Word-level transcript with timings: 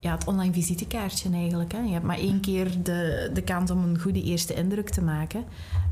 ja, 0.00 0.12
het 0.12 0.26
online 0.26 0.52
visitekaartje 0.52 1.30
eigenlijk. 1.32 1.72
Hè. 1.72 1.78
Je 1.78 1.92
hebt 1.92 2.04
maar 2.04 2.18
één 2.18 2.40
keer 2.40 2.82
de, 2.82 3.30
de 3.32 3.42
kans 3.42 3.70
om 3.70 3.84
een 3.84 4.00
goede 4.00 4.22
eerste 4.22 4.54
indruk 4.54 4.90
te 4.90 5.02
maken. 5.02 5.44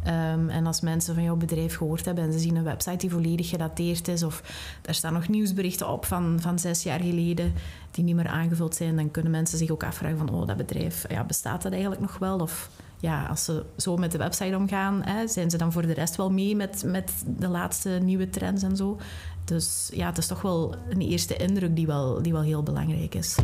Ehm, 0.04 0.48
en 0.48 0.66
als 0.66 0.80
mensen 0.80 1.14
van 1.14 1.22
jouw 1.22 1.36
bedrijf 1.36 1.76
gehoord 1.76 2.04
hebben 2.04 2.24
en 2.24 2.32
ze 2.32 2.38
zien 2.38 2.56
een 2.56 2.64
website 2.64 2.96
die 2.96 3.10
volledig 3.10 3.48
gedateerd 3.48 4.08
is, 4.08 4.22
of 4.22 4.42
er 4.82 4.94
staan 4.94 5.12
nog 5.12 5.28
nieuwsberichten 5.28 5.88
op 5.88 6.04
van, 6.04 6.38
van 6.40 6.58
zes 6.58 6.82
jaar 6.82 7.00
geleden 7.00 7.52
die 7.90 8.04
niet 8.04 8.14
meer 8.14 8.28
aangevuld 8.28 8.74
zijn, 8.74 8.96
dan 8.96 9.10
kunnen 9.10 9.32
mensen 9.32 9.58
zich 9.58 9.70
ook 9.70 9.84
afvragen 9.84 10.18
van, 10.18 10.30
oh, 10.30 10.46
dat 10.46 10.56
bedrijf, 10.56 11.04
ja, 11.08 11.24
bestaat 11.24 11.62
dat 11.62 11.72
eigenlijk 11.72 12.00
nog 12.00 12.18
wel? 12.18 12.38
Of 12.38 12.70
ja, 13.00 13.26
als 13.26 13.44
ze 13.44 13.64
zo 13.76 13.96
met 13.96 14.12
de 14.12 14.18
website 14.18 14.56
omgaan, 14.56 15.02
hè, 15.02 15.28
zijn 15.28 15.50
ze 15.50 15.56
dan 15.56 15.72
voor 15.72 15.86
de 15.86 15.94
rest 15.94 16.16
wel 16.16 16.30
mee 16.30 16.56
met, 16.56 16.82
met 16.86 17.12
de 17.38 17.48
laatste 17.48 17.90
nieuwe 18.02 18.30
trends 18.30 18.62
en 18.62 18.76
zo? 18.76 18.98
Dus 19.44 19.90
ja, 19.92 20.06
het 20.06 20.18
is 20.18 20.26
toch 20.26 20.42
wel 20.42 20.74
een 20.88 21.00
eerste 21.00 21.36
indruk 21.36 21.76
die 21.76 21.86
wel, 21.86 22.22
die 22.22 22.32
wel 22.32 22.42
heel 22.42 22.62
belangrijk 22.62 23.14
is. 23.14 23.36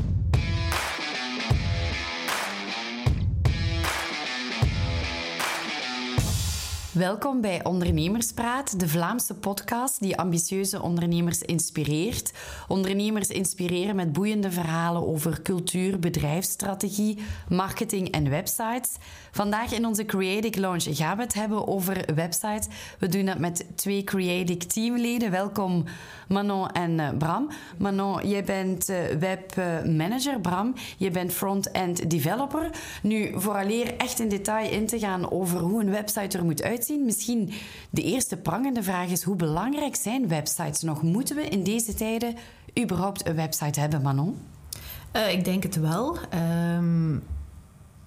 Welkom 6.93 7.41
bij 7.41 7.65
Ondernemerspraat, 7.65 8.81
de 8.81 8.89
Vlaamse 8.89 9.35
podcast 9.35 10.01
die 10.01 10.17
ambitieuze 10.17 10.83
ondernemers 10.83 11.43
inspireert. 11.43 12.33
Ondernemers 12.69 13.29
inspireren 13.29 13.97
met 13.97 14.13
boeiende 14.13 14.51
verhalen 14.51 15.07
over 15.07 15.43
cultuur, 15.43 15.99
bedrijfsstrategie, 15.99 17.19
marketing 17.49 18.11
en 18.11 18.31
websites. 18.31 18.97
Vandaag 19.31 19.73
in 19.73 19.87
onze 19.87 20.05
Creative 20.05 20.61
Lounge 20.61 20.95
gaan 20.95 21.17
we 21.17 21.23
het 21.23 21.35
hebben 21.35 21.69
over 21.69 22.15
websites. 22.15 22.67
We 22.99 23.09
doen 23.09 23.25
dat 23.25 23.39
met 23.39 23.67
twee 23.75 24.05
Creative 24.05 24.67
teamleden. 24.67 25.31
Welkom 25.31 25.85
Manon 26.29 26.71
en 26.71 27.01
eh, 27.01 27.09
Bram. 27.19 27.49
Manon, 27.79 28.29
jij 28.29 28.45
bent 28.45 28.89
eh, 28.89 28.97
webmanager. 29.19 30.41
Bram, 30.41 30.75
je 30.97 31.11
bent 31.11 31.33
front-end 31.33 32.11
developer. 32.11 32.71
Nu, 33.03 33.33
vooraleer 33.35 33.97
echt 33.97 34.21
in 34.21 34.29
detail 34.29 34.71
in 34.71 34.87
te 34.87 34.99
gaan 34.99 35.31
over 35.31 35.61
hoe 35.61 35.81
een 35.81 35.91
website 35.91 36.39
er 36.39 36.45
moet 36.45 36.63
uitzien, 36.63 36.81
misschien 36.89 37.53
de 37.91 38.03
eerste 38.03 38.37
prangende 38.37 38.83
vraag 38.83 39.09
is: 39.09 39.23
hoe 39.23 39.37
belangrijk 39.37 39.97
zijn 39.97 40.29
websites 40.29 40.83
nog? 40.83 41.03
Moeten 41.03 41.37
we 41.37 41.49
in 41.49 41.63
deze 41.63 41.95
tijden 41.95 42.35
überhaupt 42.81 43.27
een 43.27 43.35
website 43.35 43.81
hebben, 43.81 44.03
Manon? 44.03 44.39
Uh, 45.17 45.33
ik 45.33 45.45
denk 45.45 45.63
het 45.63 45.77
wel. 45.77 46.17
Ehm, 46.31 47.15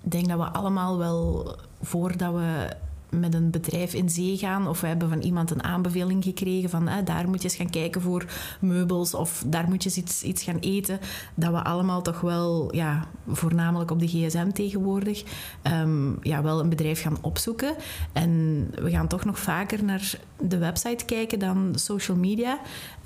ik 0.04 0.12
denk 0.12 0.28
dat 0.28 0.38
we 0.38 0.46
allemaal 0.46 0.98
wel, 0.98 1.56
voordat 1.82 2.34
we 2.34 2.76
met 3.10 3.34
een 3.34 3.50
bedrijf 3.52 3.94
in 3.94 4.10
zee 4.10 4.38
gaan 4.38 4.68
of 4.68 4.82
we 4.82 4.88
hebben 4.88 5.10
van 5.10 5.22
iemand 5.22 5.52
een 5.52 5.64
aanbeveling 5.64 6.24
gekregen 6.24 6.70
van 6.70 6.90
daar 7.04 7.30
moet 7.30 7.42
je 7.42 7.48
eens 7.48 7.58
gaan 7.58 7.70
kijken 7.70 8.02
voor 8.02 8.26
meubels 8.60 9.14
of 9.14 9.44
daar 9.48 9.68
moet 9.70 9.84
je 9.84 9.90
eens 9.90 9.98
iets, 9.98 10.24
iets 10.24 10.44
gaan 10.44 10.60
eten, 10.60 11.00
dat 11.36 11.52
we 11.52 11.64
allemaal 11.64 12.02
toch 12.02 12.22
wel, 12.22 12.76
ja, 12.76 13.08
voornamelijk 13.28 13.92
op 13.92 14.00
de 14.00 14.08
gsm 14.08 14.52
tegenwoordig, 14.52 15.24
ehm, 15.62 16.12
ja, 16.22 16.44
wel 16.44 16.60
een 16.60 16.70
bedrijf 16.70 17.02
gaan 17.02 17.18
opzoeken. 17.22 17.76
En 18.14 18.68
we 18.82 18.90
gaan 18.90 19.08
toch 19.08 19.26
nog 19.26 19.40
vaker 19.40 19.84
naar 19.84 20.20
de 20.40 20.58
website 20.58 21.06
kijken 21.06 21.40
dan 21.40 21.72
social 21.76 22.18
media. 22.18 22.60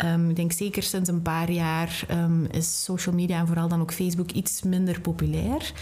Um, 0.06 0.30
ik 0.30 0.36
denk 0.36 0.52
zeker 0.52 0.84
sinds 0.84 1.10
een 1.10 1.22
paar 1.22 1.52
jaar 1.52 2.06
um, 2.12 2.46
is 2.52 2.84
social 2.84 3.16
media 3.16 3.40
en 3.40 3.48
vooral 3.48 3.68
dan 3.68 3.82
ook 3.82 3.94
Facebook 3.94 4.32
iets 4.32 4.62
minder 4.62 5.02
populair. 5.02 5.74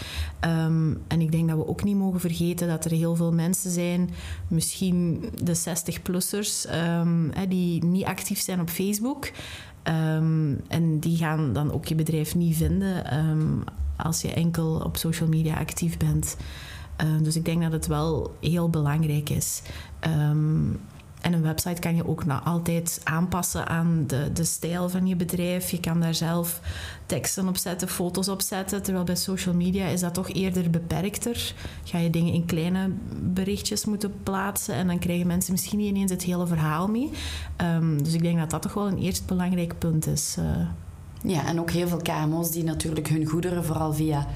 en 1.08 1.20
ik 1.20 1.32
denk 1.32 1.48
dat 1.48 1.56
we 1.56 1.68
ook 1.68 1.84
niet 1.84 1.96
mogen 1.96 2.20
vergeten 2.20 2.68
dat 2.68 2.84
er 2.84 2.90
heel 2.90 3.16
veel 3.16 3.32
mensen 3.32 3.70
zijn 3.70 4.07
misschien 4.48 5.24
de 5.42 5.56
60-plussers 5.56 6.74
um, 7.00 7.32
die 7.48 7.84
niet 7.84 8.04
actief 8.04 8.40
zijn 8.40 8.60
op 8.60 8.70
Facebook. 8.70 9.30
Ehm, 9.82 10.54
en 10.68 10.98
die 10.98 11.16
gaan 11.16 11.52
dan 11.52 11.72
ook 11.72 11.86
je 11.86 11.94
bedrijf 11.94 12.34
niet 12.34 12.56
vinden 12.56 13.04
ehm, 13.10 13.60
als 13.96 14.22
je 14.22 14.32
enkel 14.32 14.80
op 14.84 14.96
social 14.96 15.28
media 15.28 15.56
actief 15.56 15.96
bent. 15.96 16.36
dus 17.22 17.36
ik 17.36 17.44
denk 17.44 17.62
dat 17.62 17.72
het 17.72 17.86
wel 17.86 18.36
heel 18.40 18.70
belangrijk 18.70 19.30
is. 19.30 19.62
En 21.28 21.34
een 21.34 21.42
website 21.42 21.80
kan 21.80 21.96
je 21.96 22.08
ook 22.08 22.24
nou 22.24 22.44
altijd 22.44 23.00
aanpassen 23.04 23.66
aan 23.68 24.04
de, 24.06 24.30
de 24.32 24.44
stijl 24.44 24.88
van 24.88 25.06
je 25.06 25.16
bedrijf. 25.16 25.70
Je 25.70 25.80
kan 25.80 26.00
daar 26.00 26.14
zelf 26.14 26.60
teksten 27.06 27.48
op 27.48 27.56
zetten, 27.56 27.88
foto's 27.88 28.28
op 28.28 28.40
zetten. 28.40 28.82
Terwijl 28.82 29.04
bij 29.04 29.16
social 29.16 29.54
media 29.54 29.86
is 29.86 30.00
dat 30.00 30.14
toch 30.14 30.28
eerder 30.28 30.70
beperkter. 30.70 31.54
Ga 31.84 31.98
je 31.98 32.10
dingen 32.10 32.32
in 32.32 32.44
kleine 32.44 32.90
berichtjes 33.20 33.84
moeten 33.84 34.12
plaatsen 34.22 34.74
en 34.74 34.86
dan 34.86 34.98
krijgen 34.98 35.26
mensen 35.26 35.52
misschien 35.52 35.78
niet 35.78 35.88
ineens 35.88 36.10
het 36.10 36.22
hele 36.22 36.46
verhaal 36.46 36.88
mee. 36.88 37.10
Um, 37.62 38.02
dus 38.02 38.14
ik 38.14 38.22
denk 38.22 38.38
dat 38.38 38.50
dat 38.50 38.62
toch 38.62 38.74
wel 38.74 38.86
een 38.86 38.98
eerst 38.98 39.26
belangrijk 39.26 39.78
punt 39.78 40.06
is. 40.06 40.36
Uh. 40.38 40.44
Ja, 41.22 41.46
en 41.46 41.60
ook 41.60 41.70
heel 41.70 41.88
veel 41.88 42.02
KMO's 42.02 42.50
die 42.50 42.64
natuurlijk 42.64 43.08
hun 43.08 43.26
goederen 43.26 43.64
vooral 43.64 43.94
via 43.94 44.26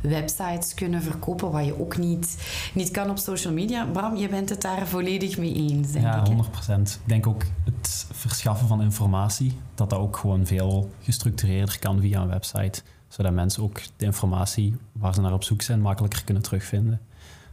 websites 0.00 0.74
kunnen 0.74 1.02
verkopen, 1.02 1.50
wat 1.50 1.64
je 1.64 1.80
ook 1.80 1.96
niet, 1.96 2.36
niet 2.74 2.90
kan 2.90 3.10
op 3.10 3.18
social 3.18 3.52
media. 3.52 3.84
Bram, 3.84 4.16
je 4.16 4.28
bent 4.28 4.48
het 4.48 4.62
daar 4.62 4.86
volledig 4.86 5.38
mee 5.38 5.54
eens, 5.54 5.92
denk 5.92 6.04
ja, 6.04 6.14
ik. 6.14 6.20
Ja, 6.20 6.26
100 6.26 6.50
procent. 6.50 6.98
Ik 7.02 7.08
denk 7.08 7.26
ook 7.26 7.42
het 7.64 8.06
verschaffen 8.12 8.68
van 8.68 8.82
informatie, 8.82 9.58
dat 9.74 9.90
dat 9.90 9.98
ook 9.98 10.16
gewoon 10.16 10.46
veel 10.46 10.90
gestructureerder 11.02 11.78
kan 11.78 12.00
via 12.00 12.20
een 12.20 12.28
website. 12.28 12.82
Zodat 13.08 13.32
mensen 13.32 13.62
ook 13.62 13.80
de 13.96 14.04
informatie 14.04 14.76
waar 14.92 15.14
ze 15.14 15.20
naar 15.20 15.32
op 15.32 15.44
zoek 15.44 15.62
zijn 15.62 15.80
makkelijker 15.80 16.24
kunnen 16.24 16.42
terugvinden. 16.42 17.00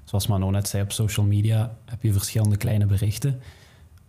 Zoals 0.03 0.27
Manon 0.27 0.51
net 0.51 0.67
zei, 0.67 0.83
op 0.83 0.91
social 0.91 1.25
media 1.25 1.75
heb 1.85 2.03
je 2.03 2.11
verschillende 2.11 2.57
kleine 2.57 2.85
berichten. 2.85 3.41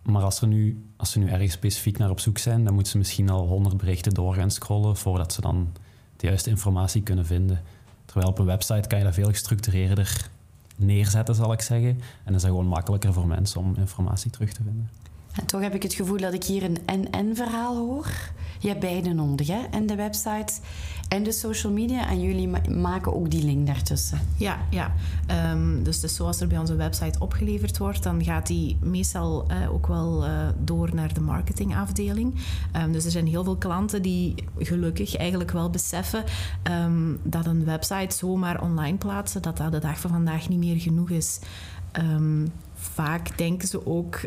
Maar 0.03 0.23
als, 0.23 0.41
er 0.41 0.47
nu, 0.47 0.85
als 0.97 1.11
ze 1.11 1.19
nu 1.19 1.29
ergens 1.29 1.53
specifiek 1.53 1.97
naar 1.97 2.09
op 2.09 2.19
zoek 2.19 2.37
zijn, 2.37 2.63
dan 2.63 2.73
moeten 2.73 2.91
ze 2.91 2.97
misschien 2.97 3.29
al 3.29 3.47
honderd 3.47 3.77
berichten 3.77 4.13
door 4.13 4.33
gaan 4.33 4.51
scrollen 4.51 4.97
voordat 4.97 5.33
ze 5.33 5.41
dan 5.41 5.71
de 6.15 6.27
juiste 6.27 6.49
informatie 6.49 7.01
kunnen 7.01 7.25
vinden. 7.25 7.61
Terwijl 8.09 8.29
op 8.29 8.39
een 8.39 8.45
website 8.45 8.87
kan 8.87 8.97
je 8.97 9.03
dat 9.03 9.13
veel 9.13 9.29
gestructureerder 9.29 10.29
neerzetten, 10.75 11.35
zal 11.35 11.51
ik 11.51 11.61
zeggen. 11.61 12.01
En 12.23 12.33
is 12.33 12.41
het 12.41 12.51
gewoon 12.51 12.65
makkelijker 12.65 13.13
voor 13.13 13.27
mensen 13.27 13.61
om 13.61 13.75
informatie 13.77 14.31
terug 14.31 14.53
te 14.53 14.63
vinden. 14.63 14.89
En 15.31 15.45
toch 15.45 15.61
heb 15.61 15.73
ik 15.73 15.83
het 15.83 15.93
gevoel 15.93 16.17
dat 16.17 16.33
ik 16.33 16.43
hier 16.43 16.63
een 16.63 16.77
en-en-verhaal 16.85 17.77
hoor. 17.77 18.07
Je 18.59 18.67
hebt 18.67 18.79
beide 18.79 19.13
nodig, 19.13 19.47
hè? 19.47 19.61
En 19.71 19.85
de 19.85 19.95
website 19.95 20.53
en 21.09 21.23
de 21.23 21.31
social 21.31 21.73
media. 21.73 22.09
En 22.09 22.21
jullie 22.21 22.47
maken 22.69 23.15
ook 23.15 23.29
die 23.31 23.43
link 23.43 23.67
daartussen. 23.67 24.19
Ja, 24.37 24.57
ja. 24.69 24.93
Um, 25.51 25.83
dus, 25.83 25.99
dus 25.99 26.15
zoals 26.15 26.41
er 26.41 26.47
bij 26.47 26.57
onze 26.57 26.75
website 26.75 27.19
opgeleverd 27.19 27.77
wordt, 27.77 28.03
dan 28.03 28.23
gaat 28.23 28.47
die 28.47 28.77
meestal 28.81 29.51
uh, 29.51 29.73
ook 29.73 29.87
wel 29.87 30.25
uh, 30.25 30.47
door 30.63 30.95
naar 30.95 31.13
de 31.13 31.21
marketingafdeling. 31.21 32.35
Um, 32.75 32.91
dus 32.91 33.05
er 33.05 33.11
zijn 33.11 33.27
heel 33.27 33.43
veel 33.43 33.57
klanten 33.57 34.01
die 34.01 34.35
gelukkig 34.57 35.15
eigenlijk 35.15 35.51
wel 35.51 35.69
beseffen 35.69 36.23
um, 36.63 37.19
dat 37.23 37.45
een 37.45 37.65
website 37.65 38.15
zomaar 38.15 38.61
online 38.61 38.97
plaatsen, 38.97 39.41
dat 39.41 39.57
dat 39.57 39.71
de 39.71 39.79
dag 39.79 39.99
van 39.99 40.09
vandaag 40.09 40.49
niet 40.49 40.59
meer 40.59 40.79
genoeg 40.79 41.09
is. 41.09 41.39
vaak 42.73 43.37
denken 43.37 43.67
ze 43.67 43.85
ook 43.85 44.19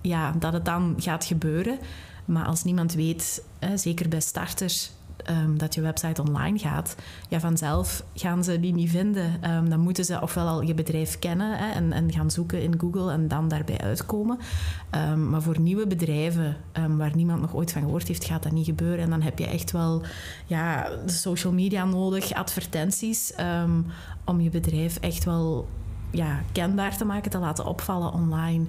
ja, 0.00 0.32
dat 0.38 0.52
het 0.52 0.64
dan 0.64 0.94
gaat 0.98 1.24
gebeuren. 1.24 1.78
Maar 2.24 2.44
als 2.44 2.64
niemand 2.64 2.92
weet, 2.92 3.42
zeker 3.74 4.08
bij 4.08 4.20
starters, 4.20 4.92
um, 5.30 5.58
dat 5.58 5.74
je 5.74 5.80
website 5.80 6.22
online 6.22 6.58
gaat, 6.58 6.96
ja, 7.28 7.40
vanzelf 7.40 8.04
gaan 8.14 8.44
ze 8.44 8.60
die 8.60 8.72
niet 8.72 8.90
vinden. 8.90 9.50
Um, 9.50 9.70
dan 9.70 9.80
moeten 9.80 10.04
ze 10.04 10.20
ofwel 10.20 10.46
al 10.46 10.62
je 10.62 10.74
bedrijf 10.74 11.18
kennen 11.18 11.58
hè, 11.58 11.72
en, 11.72 11.92
en, 11.92 12.12
gaan 12.12 12.30
zoeken 12.30 12.62
in 12.62 12.80
Google 12.80 13.12
en 13.12 13.28
dan 13.28 13.48
daarbij 13.48 13.78
uitkomen. 13.78 14.38
Um, 15.10 15.28
maar 15.28 15.42
voor 15.42 15.60
nieuwe 15.60 15.86
bedrijven 15.86 16.56
waar 16.96 17.16
niemand 17.16 17.40
nog 17.40 17.54
ooit 17.54 17.72
van 17.72 17.82
gehoord 17.82 18.08
heeft, 18.08 18.24
gaat 18.24 18.42
dat 18.42 18.52
niet 18.52 18.66
gebeuren. 18.66 19.04
En 19.04 19.10
dan 19.10 19.22
heb 19.22 19.38
je 19.38 19.46
echt 19.46 19.70
wel 19.70 20.02
ja, 20.46 20.88
social 21.06 21.52
media 21.52 21.84
nodig, 21.84 22.32
advertenties, 22.32 23.32
om 24.24 24.40
je 24.40 24.50
bedrijf 24.50 24.96
echt 24.96 25.24
wel 25.24 25.68
ja, 26.10 26.40
kenbaar 26.52 26.96
te 26.96 27.04
maken, 27.04 27.30
te 27.30 27.38
laten 27.38 27.66
opvallen 27.66 28.12
online. 28.12 28.64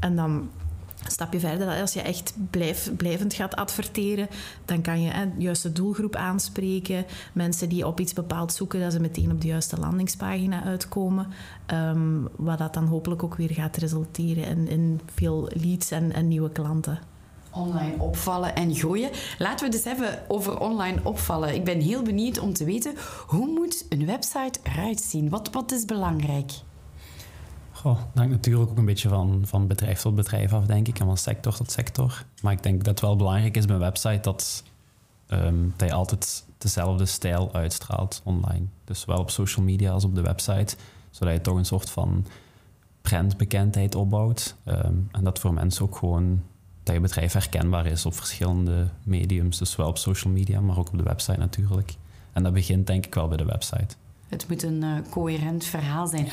en 0.00 0.16
dan 0.16 0.48
een 1.04 1.10
stapje 1.10 1.40
verder, 1.40 1.80
als 1.80 1.92
je 1.92 2.00
echt 2.00 2.34
blijvend 2.96 3.34
gaat 3.34 3.56
adverteren, 3.56 4.28
dan 4.64 4.82
kan 4.82 5.02
je 5.02 5.30
de 5.62 5.72
doelgroep 5.72 6.16
aanspreken. 6.16 7.04
Mensen 7.32 7.68
die 7.68 7.86
op 7.86 8.00
iets 8.00 8.12
bepaald 8.12 8.52
zoeken, 8.52 8.80
dat 8.80 8.92
ze 8.92 9.00
meteen 9.00 9.30
op 9.30 9.40
de 9.40 9.46
juiste 9.46 9.78
landingspagina 9.78 10.64
uitkomen. 10.64 11.26
Um, 11.72 12.28
wat 12.36 12.58
dat 12.58 12.74
dan 12.74 12.86
hopelijk 12.86 13.22
ook 13.22 13.34
weer 13.34 13.52
gaat 13.52 13.76
resulteren 13.76 14.44
in, 14.44 14.68
in 14.68 15.00
veel 15.14 15.48
leads 15.54 15.90
en, 15.90 16.12
en 16.12 16.28
nieuwe 16.28 16.50
klanten 16.50 16.98
online 17.50 17.94
opvallen 17.98 18.54
en 18.54 18.74
groeien. 18.74 19.10
Laten 19.38 19.58
we 19.58 19.76
het 19.76 19.86
eens 19.86 19.98
hebben 19.98 20.22
over 20.28 20.60
online 20.60 21.00
opvallen. 21.02 21.54
Ik 21.54 21.64
ben 21.64 21.80
heel 21.80 22.02
benieuwd 22.02 22.38
om 22.38 22.52
te 22.52 22.64
weten 22.64 22.94
hoe 23.26 23.46
moet 23.46 23.86
een 23.88 24.06
website 24.06 24.60
eruit 24.62 25.00
zien? 25.00 25.28
Wat, 25.28 25.50
wat 25.50 25.72
is 25.72 25.84
belangrijk? 25.84 26.52
Goh, 27.80 27.96
dat 27.96 28.14
hangt 28.14 28.30
natuurlijk 28.30 28.70
ook 28.70 28.78
een 28.78 28.84
beetje 28.84 29.08
van, 29.08 29.42
van 29.44 29.66
bedrijf 29.66 30.00
tot 30.00 30.14
bedrijf 30.14 30.52
af, 30.52 30.66
denk 30.66 30.88
ik, 30.88 30.98
en 30.98 31.06
van 31.06 31.16
sector 31.16 31.56
tot 31.56 31.70
sector. 31.70 32.24
Maar 32.42 32.52
ik 32.52 32.62
denk 32.62 32.78
dat 32.78 32.86
het 32.86 33.00
wel 33.00 33.16
belangrijk 33.16 33.56
is 33.56 33.64
bij 33.64 33.74
een 33.74 33.80
website 33.80 34.20
dat, 34.20 34.64
um, 35.28 35.74
je 35.76 35.92
altijd 35.92 36.44
dezelfde 36.58 37.06
stijl 37.06 37.52
uitstraalt 37.52 38.20
online. 38.24 38.64
Dus 38.84 39.00
zowel 39.00 39.18
op 39.18 39.30
social 39.30 39.64
media 39.64 39.92
als 39.92 40.04
op 40.04 40.14
de 40.14 40.22
website, 40.22 40.76
zodat 41.10 41.34
je 41.34 41.40
toch 41.40 41.56
een 41.56 41.64
soort 41.64 41.90
van 41.90 42.26
brandbekendheid 43.02 43.94
opbouwt. 43.94 44.56
Um, 44.64 45.08
en 45.12 45.24
dat 45.24 45.38
voor 45.38 45.54
mensen 45.54 45.84
ook 45.84 45.96
gewoon 45.96 46.42
dat 46.82 46.94
je 46.94 47.00
bedrijf 47.00 47.32
herkenbaar 47.32 47.86
is 47.86 48.06
op 48.06 48.14
verschillende 48.14 48.88
mediums. 49.02 49.58
Dus 49.58 49.70
zowel 49.70 49.88
op 49.88 49.98
social 49.98 50.32
media, 50.32 50.60
maar 50.60 50.78
ook 50.78 50.88
op 50.88 50.96
de 50.96 51.02
website 51.02 51.38
natuurlijk. 51.38 51.94
En 52.32 52.42
dat 52.42 52.52
begint 52.52 52.86
denk 52.86 53.06
ik 53.06 53.14
wel 53.14 53.28
bij 53.28 53.36
de 53.36 53.44
website. 53.44 53.96
Het 54.30 54.48
moet 54.48 54.62
een 54.62 54.82
uh, 54.82 54.94
coherent 55.10 55.64
verhaal 55.64 56.06
zijn. 56.06 56.28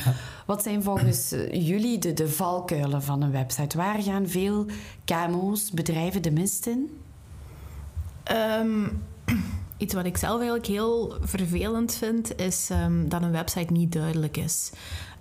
Wat 0.46 0.62
zijn 0.62 0.82
volgens 0.82 1.32
eh, 1.32 1.66
jullie 1.68 1.98
de, 1.98 2.12
de 2.12 2.28
valkuilen 2.28 3.02
van 3.02 3.22
een 3.22 3.30
website? 3.30 3.76
Waar 3.76 4.02
gaan 4.02 4.28
veel 4.28 4.66
KMO's, 5.04 5.70
bedrijven 5.70 6.22
de 6.22 6.30
mist 6.30 6.66
in? 6.66 6.98
Um, 8.60 9.02
iets 9.76 9.94
wat 9.94 10.04
ik 10.04 10.16
zelf 10.16 10.36
eigenlijk 10.36 10.66
heel 10.66 11.16
vervelend 11.20 11.94
vind, 11.94 12.40
is 12.40 12.68
um, 12.70 13.08
dat 13.08 13.22
een 13.22 13.32
website 13.32 13.72
niet 13.72 13.92
duidelijk 13.92 14.36
is. 14.36 14.70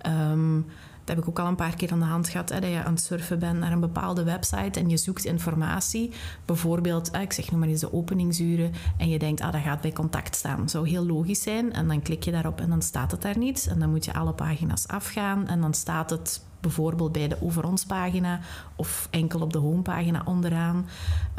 Um, 0.08 0.66
dat 1.08 1.16
heb 1.16 1.26
ik 1.26 1.30
ook 1.30 1.40
al 1.40 1.48
een 1.48 1.56
paar 1.56 1.76
keer 1.76 1.92
aan 1.92 2.00
de 2.00 2.06
hand 2.06 2.30
gehad. 2.30 2.50
Hè, 2.50 2.60
dat 2.60 2.70
je 2.70 2.84
aan 2.84 2.94
het 2.94 3.04
surfen 3.04 3.40
bent 3.40 3.60
naar 3.60 3.72
een 3.72 3.80
bepaalde 3.80 4.24
website 4.24 4.80
en 4.80 4.90
je 4.90 4.98
zoekt 4.98 5.26
informatie. 5.26 6.12
Bijvoorbeeld, 6.46 7.16
ik 7.16 7.34
zeg 7.34 7.52
nu 7.52 7.58
maar 7.58 7.68
eens 7.68 7.82
de 7.82 7.94
openingsuren. 7.94 8.72
En 8.98 9.10
je 9.10 9.20
denkt, 9.20 9.42
ah, 9.42 9.52
dat 9.52 9.62
gaat 9.62 9.82
bij 9.82 9.92
contact 9.92 10.36
staan. 10.36 10.58
Dat 10.58 10.72
zou 10.72 10.90
heel 10.90 11.06
logisch 11.06 11.42
zijn. 11.42 11.74
En 11.74 11.88
dan 11.88 12.02
klik 12.02 12.24
je 12.24 12.32
daarop 12.32 12.60
en 12.60 12.70
dan 12.70 12.82
staat 12.82 13.12
het 13.12 13.22
daar 13.22 13.38
niet. 13.38 13.68
En 13.70 13.80
dan 13.80 13.90
moet 13.90 14.06
je 14.06 14.14
alle 14.14 14.34
pagina's 14.34 14.88
afgaan. 14.88 15.48
En 15.48 15.62
dan 15.62 15.74
staat 15.74 16.10
het 16.10 16.42
bijvoorbeeld 16.68 17.12
bij 17.12 17.28
de 17.28 17.38
Over 17.42 17.66
ons 17.66 17.86
pagina 17.86 18.40
of 18.76 19.08
enkel 19.12 19.40
op 19.40 19.54
de 19.54 19.60
homepagina 19.60 20.22
onderaan. 20.26 20.86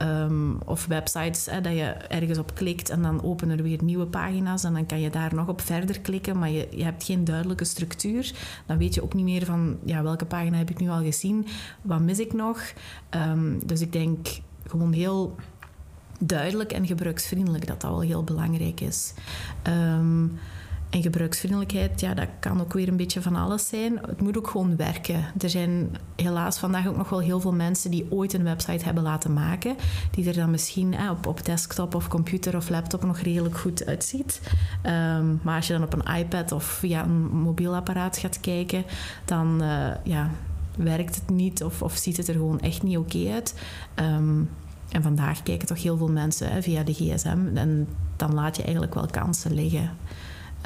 Um, 0.01 0.59
of 0.65 0.87
websites, 0.87 1.47
hè, 1.47 1.61
dat 1.61 1.73
je 1.73 1.85
ergens 1.85 2.39
op 2.39 2.55
klikt 2.55 2.91
en 2.91 3.03
dan 3.03 3.23
openen 3.23 3.59
er 3.59 3.63
weer 3.63 3.83
nieuwe 3.83 4.07
pagina's 4.07 4.65
en 4.65 4.73
dan 4.73 4.87
kan 4.87 5.01
je 5.01 5.11
daar 5.11 5.35
nog 5.35 5.49
op 5.49 5.61
verder 5.61 6.01
klikken, 6.01 6.39
maar 6.39 6.51
je, 6.51 6.69
je 6.71 6.85
hebt 6.85 7.05
geen 7.05 7.25
duidelijke 7.25 7.65
structuur. 7.65 8.33
Dan 8.67 8.79
weet 8.79 8.95
je 8.95 9.03
ook 9.03 9.15
niet 9.15 9.25
meer 9.25 9.45
van 9.45 9.77
ja, 9.85 10.03
welke 10.03 10.25
pagina 10.25 10.57
heb 10.57 10.71
ik 10.71 10.81
nu 10.81 10.89
al 10.89 11.03
gezien, 11.03 11.47
wat 11.83 12.01
mis 12.01 12.19
ik 12.19 12.33
nog. 12.33 12.73
Um, 13.11 13.67
dus 13.67 13.81
ik 13.81 13.93
denk 13.93 14.27
gewoon 14.67 14.93
heel 14.93 15.37
duidelijk 16.21 16.73
en 16.73 16.87
gebruiksvriendelijk 16.87 17.67
dat 17.67 17.81
dat 17.81 17.91
wel 17.91 18.01
heel 18.01 18.25
belangrijk 18.25 18.81
is. 18.81 19.15
Um, 19.67 20.39
en 20.91 21.03
gebruiksvriendelijkheid, 21.03 22.01
ja, 22.01 22.15
dat 22.15 22.29
kan 22.41 22.61
ook 22.61 22.73
weer 22.73 22.89
een 22.89 22.97
beetje 22.97 23.23
van 23.23 23.37
alles 23.37 23.69
zijn. 23.69 23.99
Het 24.07 24.21
moet 24.21 24.37
ook 24.37 24.49
gewoon 24.49 24.77
werken. 24.77 25.25
Er 25.39 25.51
zijn 25.51 25.97
helaas 26.17 26.59
vandaag 26.59 26.87
ook 26.87 26.97
nog 26.97 27.09
wel 27.09 27.21
heel 27.21 27.41
veel 27.41 27.53
mensen 27.53 27.91
die 27.91 28.07
ooit 28.11 28.33
een 28.33 28.45
website 28.45 28.85
hebben 28.85 29.03
laten 29.03 29.33
maken, 29.33 29.77
die 30.11 30.29
er 30.29 30.35
dan 30.35 30.51
misschien 30.51 30.95
eh, 30.95 31.11
op, 31.11 31.27
op 31.27 31.45
desktop 31.45 31.95
of 31.95 32.09
computer 32.09 32.57
of 32.57 32.69
laptop 32.69 33.05
nog 33.05 33.19
redelijk 33.19 33.59
goed 33.59 33.87
uitziet. 33.87 34.41
Um, 34.87 35.41
maar 35.43 35.57
als 35.57 35.67
je 35.67 35.73
dan 35.73 35.83
op 35.83 35.93
een 35.93 36.17
iPad 36.17 36.53
of 36.53 36.65
via 36.65 37.05
een 37.05 37.27
mobiel 37.27 37.75
apparaat 37.75 38.17
gaat 38.17 38.41
kijken, 38.41 38.85
dan 39.25 39.63
uh, 39.63 39.87
ja, 40.05 40.31
werkt 40.77 41.15
het 41.15 41.31
niet 41.31 41.65
of, 41.65 41.83
of 41.83 41.97
ziet 41.97 42.17
het 42.17 42.29
er 42.29 42.35
gewoon 42.35 42.61
echt 42.61 42.83
niet 42.83 42.99
oké 42.99 43.31
uit. 43.33 43.55
Um, 43.95 44.51
en 44.89 45.03
vandaag 45.03 45.43
kijken 45.43 45.67
toch 45.67 45.83
heel 45.83 45.97
veel 45.97 46.11
mensen 46.11 46.63
via 46.63 46.83
de 46.83 46.95
gsm 46.95 47.39
en 47.55 47.89
dan 48.17 48.35
laat 48.35 48.57
je 48.57 48.63
eigenlijk 48.63 48.95
wel 48.95 49.07
kansen 49.07 49.55
liggen. 49.55 49.91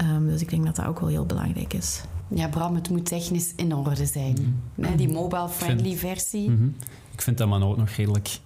Um, 0.01 0.27
dus 0.27 0.41
ik 0.41 0.51
denk 0.51 0.65
dat 0.65 0.77
dat 0.77 0.87
ook 0.87 1.01
wel 1.01 1.09
heel 1.09 1.27
belangrijk 1.27 1.73
is. 1.73 2.03
Ja, 2.29 2.49
Bram, 2.49 2.75
het 2.75 2.91
moet 2.91 3.07
technisch 3.07 3.53
in 3.57 3.75
orde 3.75 4.07
zijn. 4.07 4.63
Mm 4.75 4.97
Die 4.97 5.13
mobile-friendly 5.13 5.97
versie. 5.97 6.51
Mm 6.51 6.57
-hmm. 6.57 6.77
Ik 7.13 7.23
vind 7.23 7.39
dat 7.39 7.49
man 7.49 7.63
ook 7.63 7.77
nog 7.77 7.89
redelijk 7.89 8.39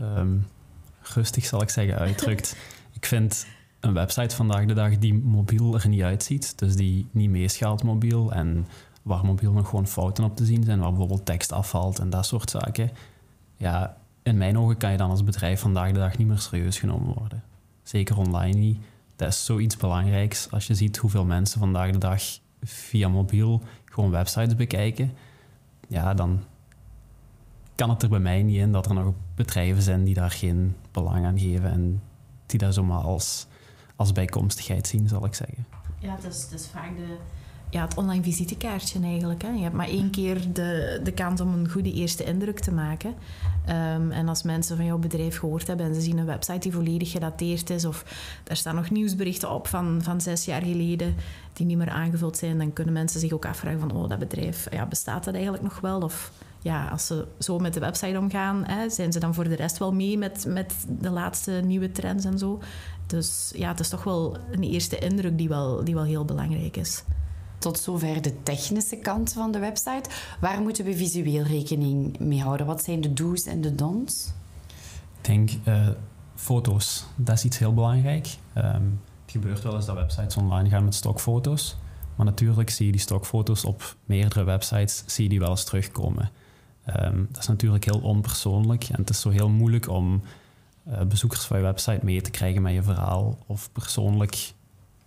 um, 0.00 0.46
rustig, 1.02 1.44
zal 1.44 1.62
ik 1.62 1.70
zeggen, 1.70 1.98
uitdrukt. 1.98 2.56
ik 2.98 3.06
vind 3.06 3.46
een 3.80 3.92
website 3.92 4.36
vandaag 4.36 4.66
de 4.66 4.74
dag 4.74 4.98
die 4.98 5.14
mobiel 5.14 5.74
er 5.74 5.88
niet 5.88 6.02
uitziet, 6.02 6.58
dus 6.58 6.76
die 6.76 7.06
niet 7.10 7.30
meeschaalt 7.30 7.82
mobiel 7.82 8.32
en 8.32 8.66
waar 9.02 9.24
mobiel 9.24 9.52
nog 9.52 9.68
gewoon 9.68 9.86
fouten 9.86 10.24
op 10.24 10.36
te 10.36 10.44
zien 10.44 10.64
zijn, 10.64 10.78
waar 10.78 10.88
bijvoorbeeld 10.88 11.26
tekst 11.26 11.52
afvalt 11.52 11.98
en 11.98 12.10
dat 12.10 12.26
soort 12.26 12.50
zaken. 12.50 12.90
Ja, 13.56 13.96
in 14.22 14.38
mijn 14.38 14.58
ogen 14.58 14.76
kan 14.76 14.90
je 14.90 14.96
dan 14.96 15.10
als 15.10 15.24
bedrijf 15.24 15.60
vandaag 15.60 15.92
de 15.92 15.98
dag 15.98 16.18
niet 16.18 16.26
meer 16.26 16.38
serieus 16.38 16.78
genomen 16.78 17.14
worden. 17.14 17.42
Zeker 17.82 18.18
online 18.18 18.58
niet 18.58 18.78
dat 19.18 19.28
is 19.28 19.44
zoiets 19.44 19.76
belangrijks. 19.76 20.50
Als 20.50 20.66
je 20.66 20.74
ziet 20.74 20.96
hoeveel 20.96 21.24
mensen 21.24 21.60
vandaag 21.60 21.90
de 21.90 21.98
dag 21.98 22.22
via 22.62 23.08
mobiel 23.08 23.62
gewoon 23.84 24.10
websites 24.10 24.56
bekijken, 24.56 25.12
ja, 25.88 26.14
dan 26.14 26.44
kan 27.74 27.90
het 27.90 28.02
er 28.02 28.08
bij 28.08 28.18
mij 28.18 28.42
niet 28.42 28.56
in 28.56 28.72
dat 28.72 28.86
er 28.86 28.94
nog 28.94 29.14
bedrijven 29.34 29.82
zijn 29.82 30.04
die 30.04 30.14
daar 30.14 30.30
geen 30.30 30.76
belang 30.90 31.24
aan 31.24 31.38
geven 31.38 31.70
en 31.70 32.02
die 32.46 32.58
dat 32.58 32.74
zomaar 32.74 33.02
als, 33.02 33.46
als 33.96 34.12
bijkomstigheid 34.12 34.86
zien, 34.86 35.08
zal 35.08 35.24
ik 35.24 35.34
zeggen. 35.34 35.66
Ja, 35.98 36.16
dat 36.22 36.32
is, 36.32 36.48
dat 36.48 36.60
is 36.60 36.66
vaak 36.66 36.96
de, 36.96 37.16
ja, 37.70 37.82
het 37.82 37.96
online 37.96 38.22
visitekaartje 38.22 39.00
eigenlijk. 39.02 39.42
Hè. 39.42 39.48
Je 39.48 39.62
hebt 39.62 39.74
maar 39.74 39.88
één 39.88 40.10
keer 40.10 40.52
de, 40.52 41.00
de 41.02 41.12
kans 41.12 41.40
om 41.40 41.52
een 41.52 41.70
goede 41.70 41.92
eerste 41.92 42.24
indruk 42.24 42.60
te 42.60 42.72
maken. 42.72 43.14
Um, 43.68 44.10
en 44.10 44.28
als 44.28 44.42
mensen 44.42 44.76
van 44.76 44.84
jouw 44.84 44.98
bedrijf 44.98 45.38
gehoord 45.38 45.66
hebben 45.66 45.86
en 45.86 45.94
ze 45.94 46.00
zien 46.00 46.18
een 46.18 46.26
website 46.26 46.58
die 46.58 46.72
volledig 46.72 47.10
gedateerd 47.10 47.70
is, 47.70 47.84
of 47.84 48.04
er 48.44 48.56
staan 48.56 48.74
nog 48.74 48.90
nieuwsberichten 48.90 49.50
op 49.50 49.66
van, 49.66 50.00
van 50.02 50.20
zes 50.20 50.44
jaar 50.44 50.62
geleden 50.62 51.14
die 51.52 51.66
niet 51.66 51.76
meer 51.76 51.90
aangevuld 51.90 52.36
zijn, 52.36 52.58
dan 52.58 52.72
kunnen 52.72 52.94
mensen 52.94 53.20
zich 53.20 53.32
ook 53.32 53.46
afvragen 53.46 53.80
van, 53.80 53.92
oh, 53.92 54.08
dat 54.08 54.18
bedrijf, 54.18 54.66
ja, 54.70 54.86
bestaat 54.86 55.24
dat 55.24 55.34
eigenlijk 55.34 55.62
nog 55.62 55.80
wel? 55.80 56.00
Of 56.00 56.32
ja, 56.62 56.88
als 56.88 57.06
ze 57.06 57.26
zo 57.38 57.58
met 57.58 57.74
de 57.74 57.80
website 57.80 58.18
omgaan, 58.18 58.64
hè, 58.64 58.90
zijn 58.90 59.12
ze 59.12 59.18
dan 59.18 59.34
voor 59.34 59.48
de 59.48 59.54
rest 59.54 59.78
wel 59.78 59.92
mee 59.92 60.18
met, 60.18 60.44
met 60.48 60.74
de 61.00 61.10
laatste 61.10 61.52
nieuwe 61.64 61.92
trends 61.92 62.24
en 62.24 62.38
zo? 62.38 62.60
Dus 63.06 63.52
ja, 63.54 63.68
het 63.68 63.80
is 63.80 63.88
toch 63.88 64.04
wel 64.04 64.36
een 64.50 64.62
eerste 64.62 64.98
indruk 64.98 65.38
die 65.38 65.48
wel, 65.48 65.84
die 65.84 65.94
wel 65.94 66.04
heel 66.04 66.24
belangrijk 66.24 66.76
is. 66.76 67.04
Tot 67.58 67.78
zover 67.78 68.22
de 68.22 68.42
technische 68.42 68.96
kant 68.96 69.32
van 69.32 69.52
de 69.52 69.58
website. 69.58 70.10
Waar 70.40 70.60
moeten 70.60 70.84
we 70.84 70.96
visueel 70.96 71.42
rekening 71.42 72.18
mee 72.18 72.42
houden? 72.42 72.66
Wat 72.66 72.84
zijn 72.84 73.00
de 73.00 73.12
do's 73.12 73.44
en 73.44 73.60
de 73.60 73.74
don'ts? 73.74 74.32
Ik 75.20 75.24
denk 75.24 75.50
uh, 75.64 75.88
foto's. 76.34 77.04
Dat 77.16 77.36
is 77.36 77.44
iets 77.44 77.58
heel 77.58 77.74
belangrijk. 77.74 78.36
Um, 78.56 79.00
het 79.22 79.30
gebeurt 79.30 79.62
wel 79.62 79.74
eens 79.74 79.86
dat 79.86 79.96
websites 79.96 80.36
online 80.36 80.68
gaan 80.68 80.84
met 80.84 80.94
stokfoto's. 80.94 81.76
Maar 82.16 82.26
natuurlijk 82.26 82.70
zie 82.70 82.86
je 82.86 82.92
die 82.92 83.00
stokfoto's 83.00 83.64
op 83.64 83.96
meerdere 84.04 84.44
websites 84.44 85.02
zie 85.06 85.24
je 85.24 85.30
die 85.30 85.38
wel 85.38 85.50
eens 85.50 85.64
terugkomen. 85.64 86.30
Um, 86.96 87.28
dat 87.30 87.42
is 87.42 87.48
natuurlijk 87.48 87.84
heel 87.84 88.00
onpersoonlijk 88.00 88.84
en 88.84 88.96
het 88.96 89.10
is 89.10 89.20
zo 89.20 89.30
heel 89.30 89.48
moeilijk 89.48 89.88
om 89.88 90.22
uh, 90.88 91.02
bezoekers 91.02 91.44
van 91.44 91.56
je 91.56 91.62
website 91.62 92.04
mee 92.04 92.20
te 92.20 92.30
krijgen 92.30 92.62
met 92.62 92.72
je 92.72 92.82
verhaal 92.82 93.38
of 93.46 93.72
persoonlijk 93.72 94.52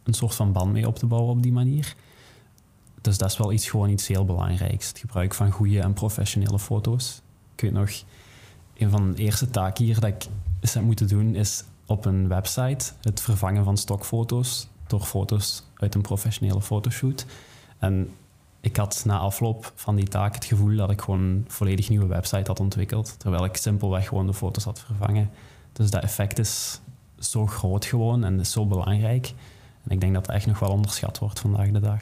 een 0.03 0.13
soort 0.13 0.35
van 0.35 0.51
band 0.51 0.71
mee 0.71 0.87
op 0.87 0.97
te 0.97 1.05
bouwen 1.05 1.31
op 1.31 1.43
die 1.43 1.51
manier. 1.51 1.95
Dus 3.01 3.17
dat 3.17 3.31
is 3.31 3.37
wel 3.37 3.51
iets, 3.51 3.69
gewoon 3.69 3.89
iets 3.89 4.07
heel 4.07 4.25
belangrijks. 4.25 4.87
Het 4.87 4.99
gebruik 4.99 5.33
van 5.33 5.51
goede 5.51 5.79
en 5.79 5.93
professionele 5.93 6.59
foto's. 6.59 7.21
Ik 7.55 7.61
weet 7.61 7.71
nog, 7.71 7.89
een 8.77 8.89
van 8.89 9.11
de 9.11 9.17
eerste 9.17 9.49
taken 9.49 9.85
hier 9.85 9.99
dat 9.99 10.09
ik 10.09 10.25
eens 10.59 10.73
heb 10.73 10.83
moeten 10.83 11.07
doen, 11.07 11.35
is 11.35 11.63
op 11.85 12.05
een 12.05 12.27
website 12.27 12.91
het 13.01 13.21
vervangen 13.21 13.63
van 13.63 13.77
stokfoto's 13.77 14.67
door 14.87 15.01
foto's 15.01 15.63
uit 15.75 15.95
een 15.95 16.01
professionele 16.01 16.61
fotoshoot. 16.61 17.25
En 17.79 18.09
ik 18.61 18.77
had 18.77 19.03
na 19.05 19.17
afloop 19.17 19.71
van 19.75 19.95
die 19.95 20.07
taak 20.07 20.35
het 20.35 20.45
gevoel 20.45 20.75
dat 20.75 20.91
ik 20.91 21.01
gewoon 21.01 21.19
een 21.19 21.45
volledig 21.47 21.89
nieuwe 21.89 22.07
website 22.07 22.49
had 22.49 22.59
ontwikkeld, 22.59 23.15
terwijl 23.19 23.45
ik 23.45 23.57
simpelweg 23.57 24.07
gewoon 24.07 24.25
de 24.25 24.33
foto's 24.33 24.63
had 24.63 24.79
vervangen. 24.79 25.29
Dus 25.73 25.91
dat 25.91 26.03
effect 26.03 26.39
is 26.39 26.79
zo 27.19 27.47
groot 27.47 27.85
gewoon 27.85 28.23
en 28.23 28.39
is 28.39 28.51
zo 28.51 28.65
belangrijk. 28.65 29.33
En 29.83 29.91
ik 29.91 30.01
denk 30.01 30.13
dat 30.13 30.25
dat 30.25 30.35
echt 30.35 30.45
nog 30.45 30.59
wel 30.59 30.69
onderschat 30.69 31.19
wordt 31.19 31.39
vandaag 31.39 31.71
de 31.71 31.79
dag. 31.79 32.01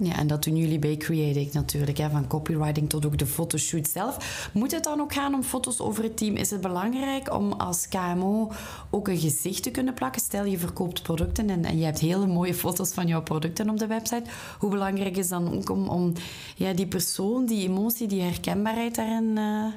Ja, 0.00 0.16
en 0.16 0.26
dat 0.26 0.44
doen 0.44 0.56
jullie 0.56 0.78
bij 0.78 0.96
Creative 0.96 1.50
natuurlijk, 1.52 1.98
hè, 1.98 2.10
van 2.10 2.26
copywriting 2.26 2.88
tot 2.88 3.06
ook 3.06 3.18
de 3.18 3.26
fotoshoot 3.26 3.88
zelf. 3.88 4.48
Moet 4.52 4.72
het 4.72 4.84
dan 4.84 5.00
ook 5.00 5.12
gaan 5.12 5.34
om 5.34 5.42
foto's 5.42 5.80
over 5.80 6.02
het 6.02 6.16
team? 6.16 6.36
Is 6.36 6.50
het 6.50 6.60
belangrijk 6.60 7.34
om 7.34 7.52
als 7.52 7.88
KMO 7.88 8.52
ook 8.90 9.08
een 9.08 9.18
gezicht 9.18 9.62
te 9.62 9.70
kunnen 9.70 9.94
plakken? 9.94 10.20
Stel, 10.20 10.44
je 10.44 10.58
verkoopt 10.58 11.02
producten 11.02 11.50
en, 11.50 11.78
je 11.78 11.84
hebt 11.84 11.98
hele 11.98 12.26
mooie 12.26 12.54
foto's 12.54 12.92
van 12.92 13.06
jouw 13.06 13.22
producten 13.22 13.70
op 13.70 13.78
de 13.78 13.86
website. 13.86 14.30
Hoe 14.58 14.70
belangrijk 14.70 15.16
is 15.16 15.28
dan 15.28 15.54
ook 15.54 15.70
om, 15.70 15.88
om 15.88 16.12
ja, 16.56 16.72
die 16.72 16.86
persoon, 16.86 17.46
die 17.46 17.68
emotie, 17.68 18.08
die 18.08 18.22
herkenbaarheid 18.22 18.94
daarin... 18.94 19.36
Uh... 19.36 19.72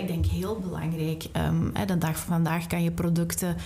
Ik 0.00 0.06
denk 0.06 0.26
heel 0.26 0.58
belangrijk. 0.58 1.24
Um, 1.36 1.70
hè, 1.72 1.84
de 1.84 1.98
dag 1.98 2.18
van 2.18 2.34
vandaag 2.34 2.66
kan 2.66 2.82
je 2.82 2.90
producten 2.90 3.56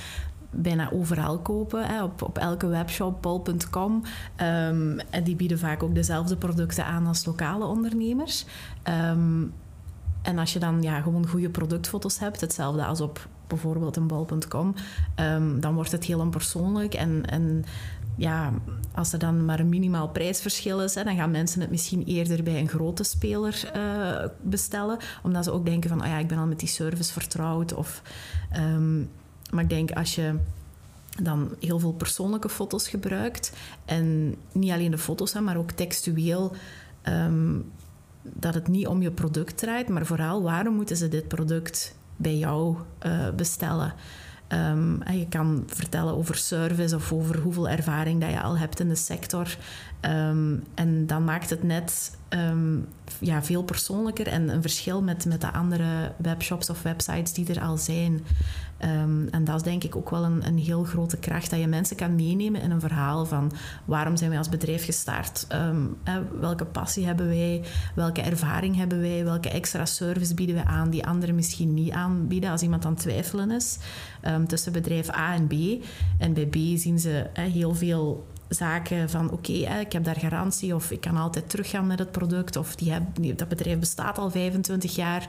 bijna 0.52 0.90
overal 0.92 1.38
kopen. 1.38 1.86
Hè, 1.86 2.02
op, 2.02 2.22
op 2.22 2.38
elke 2.38 2.66
webshop, 2.66 3.20
pol.com. 3.20 4.02
Um, 4.40 4.98
en 4.98 5.24
die 5.24 5.36
bieden 5.36 5.58
vaak 5.58 5.82
ook 5.82 5.94
dezelfde 5.94 6.36
producten 6.36 6.84
aan 6.84 7.06
als 7.06 7.24
lokale 7.24 7.64
ondernemers. 7.64 8.46
Um, 8.88 9.52
en 10.22 10.38
als 10.38 10.52
je 10.52 10.58
dan 10.58 10.82
ja, 10.82 11.00
gewoon 11.00 11.28
goede 11.28 11.50
productfoto's 11.50 12.18
hebt, 12.18 12.40
hetzelfde 12.40 12.84
als 12.84 13.00
op 13.00 13.28
bijvoorbeeld 13.46 13.96
een 13.96 14.06
bol.com, 14.06 14.66
um, 14.66 14.74
ehm, 15.14 15.60
dan 15.60 15.74
wordt 15.74 15.92
het 15.92 16.04
heel 16.04 16.20
onpersoonlijk. 16.20 16.94
En, 16.94 17.26
en 17.26 17.64
ja, 18.16 18.52
als 18.94 19.12
er 19.12 19.18
dan 19.18 19.44
maar 19.44 19.60
een 19.60 19.68
minimaal 19.68 20.08
prijsverschil 20.08 20.82
is, 20.82 20.94
hè, 20.94 21.04
dan 21.04 21.16
gaan 21.16 21.30
mensen 21.30 21.60
het 21.60 21.70
misschien 21.70 22.04
eerder 22.04 22.42
bij 22.42 22.60
een 22.60 22.68
grote 22.68 23.04
speler 23.04 23.70
uh, 23.76 24.28
bestellen. 24.42 24.98
Omdat 25.22 25.44
ze 25.44 25.52
ook 25.52 25.64
denken 25.64 25.90
van, 25.90 26.00
oh 26.00 26.06
ja, 26.06 26.18
ik 26.18 26.28
ben 26.28 26.38
al 26.38 26.46
met 26.46 26.58
die 26.58 26.68
service 26.68 27.12
vertrouwd. 27.12 27.74
Of, 27.74 28.02
maar 29.52 29.62
ik 29.62 29.70
denk 29.70 29.90
als 29.90 30.14
je 30.14 30.34
dan 31.22 31.54
heel 31.60 31.78
veel 31.78 31.92
persoonlijke 31.92 32.48
foto's 32.48 32.88
gebruikt 32.88 33.52
en 33.84 34.34
niet 34.52 34.70
alleen 34.70 34.90
de 34.90 34.98
foto's, 34.98 35.40
maar 35.40 35.56
ook 35.56 35.70
textueel, 35.70 36.52
um, 37.08 37.70
dat 38.22 38.54
het 38.54 38.68
niet 38.68 38.86
om 38.86 39.02
je 39.02 39.10
product 39.10 39.58
draait, 39.58 39.88
maar 39.88 40.06
vooral 40.06 40.42
waarom 40.42 40.74
moeten 40.74 40.96
ze 40.96 41.08
dit 41.08 41.28
product 41.28 41.94
bij 42.16 42.36
jou 42.36 42.76
uh, 43.06 43.30
bestellen. 43.30 43.94
Um, 44.48 45.02
je 45.08 45.26
kan 45.28 45.62
vertellen 45.66 46.14
over 46.14 46.36
service 46.36 46.96
of 46.96 47.12
over 47.12 47.38
hoeveel 47.38 47.68
ervaring 47.68 48.20
dat 48.20 48.30
je 48.30 48.40
al 48.40 48.58
hebt 48.58 48.80
in 48.80 48.88
de 48.88 48.94
sector. 48.94 49.56
Um, 50.00 50.64
en 50.74 51.06
dan 51.06 51.24
maakt 51.24 51.50
het 51.50 51.62
net 51.62 52.16
um, 52.34 52.86
ja, 53.18 53.42
veel 53.42 53.62
persoonlijker 53.62 54.26
en 54.26 54.48
een 54.48 54.62
verschil 54.62 55.02
met, 55.02 55.24
met 55.24 55.40
de 55.40 55.52
andere 55.52 56.12
webshops 56.16 56.70
of 56.70 56.82
websites 56.82 57.32
die 57.32 57.54
er 57.54 57.60
al 57.60 57.76
zijn. 57.76 58.24
Um, 58.84 59.28
en 59.30 59.44
dat 59.44 59.56
is 59.56 59.62
denk 59.62 59.84
ik 59.84 59.96
ook 59.96 60.10
wel 60.10 60.24
een, 60.24 60.46
een 60.46 60.58
heel 60.58 60.84
grote 60.84 61.16
kracht, 61.16 61.50
dat 61.50 61.60
je 61.60 61.66
mensen 61.66 61.96
kan 61.96 62.14
meenemen 62.14 62.60
in 62.60 62.70
een 62.70 62.80
verhaal 62.80 63.26
van 63.26 63.52
waarom 63.84 64.16
zijn 64.16 64.30
wij 64.30 64.38
als 64.38 64.48
bedrijf 64.48 64.84
gestart, 64.84 65.46
um, 65.52 65.96
welke 66.40 66.64
passie 66.64 67.06
hebben 67.06 67.28
wij, 67.28 67.64
welke 67.94 68.20
ervaring 68.20 68.76
hebben 68.76 69.00
wij, 69.00 69.24
welke 69.24 69.50
extra 69.50 69.86
service 69.86 70.34
bieden 70.34 70.54
we 70.56 70.64
aan 70.64 70.90
die 70.90 71.06
anderen 71.06 71.34
misschien 71.34 71.74
niet 71.74 71.92
aanbieden 71.92 72.50
als 72.50 72.62
iemand 72.62 72.84
aan 72.84 72.92
het 72.92 73.00
twijfelen 73.00 73.50
is 73.50 73.78
tussen 74.46 74.72
bedrijf 74.72 75.14
A 75.14 75.34
en 75.34 75.46
B. 75.46 75.84
En 76.18 76.32
bij 76.32 76.46
B 76.46 76.54
zien 76.54 76.98
ze 76.98 77.26
heel 77.32 77.74
veel 77.74 78.26
zaken 78.54 79.10
van 79.10 79.30
oké, 79.30 79.52
ik 79.52 79.92
heb 79.92 80.04
daar 80.04 80.16
garantie 80.16 80.74
of 80.74 80.90
ik 80.90 81.00
kan 81.00 81.16
altijd 81.16 81.50
teruggaan 81.50 81.86
met 81.86 81.98
het 81.98 82.10
product 82.10 82.56
of 82.56 82.74
die 82.74 82.92
heb, 82.92 83.02
dat 83.36 83.48
bedrijf 83.48 83.78
bestaat 83.78 84.18
al 84.18 84.30
25 84.30 84.94
jaar 84.94 85.26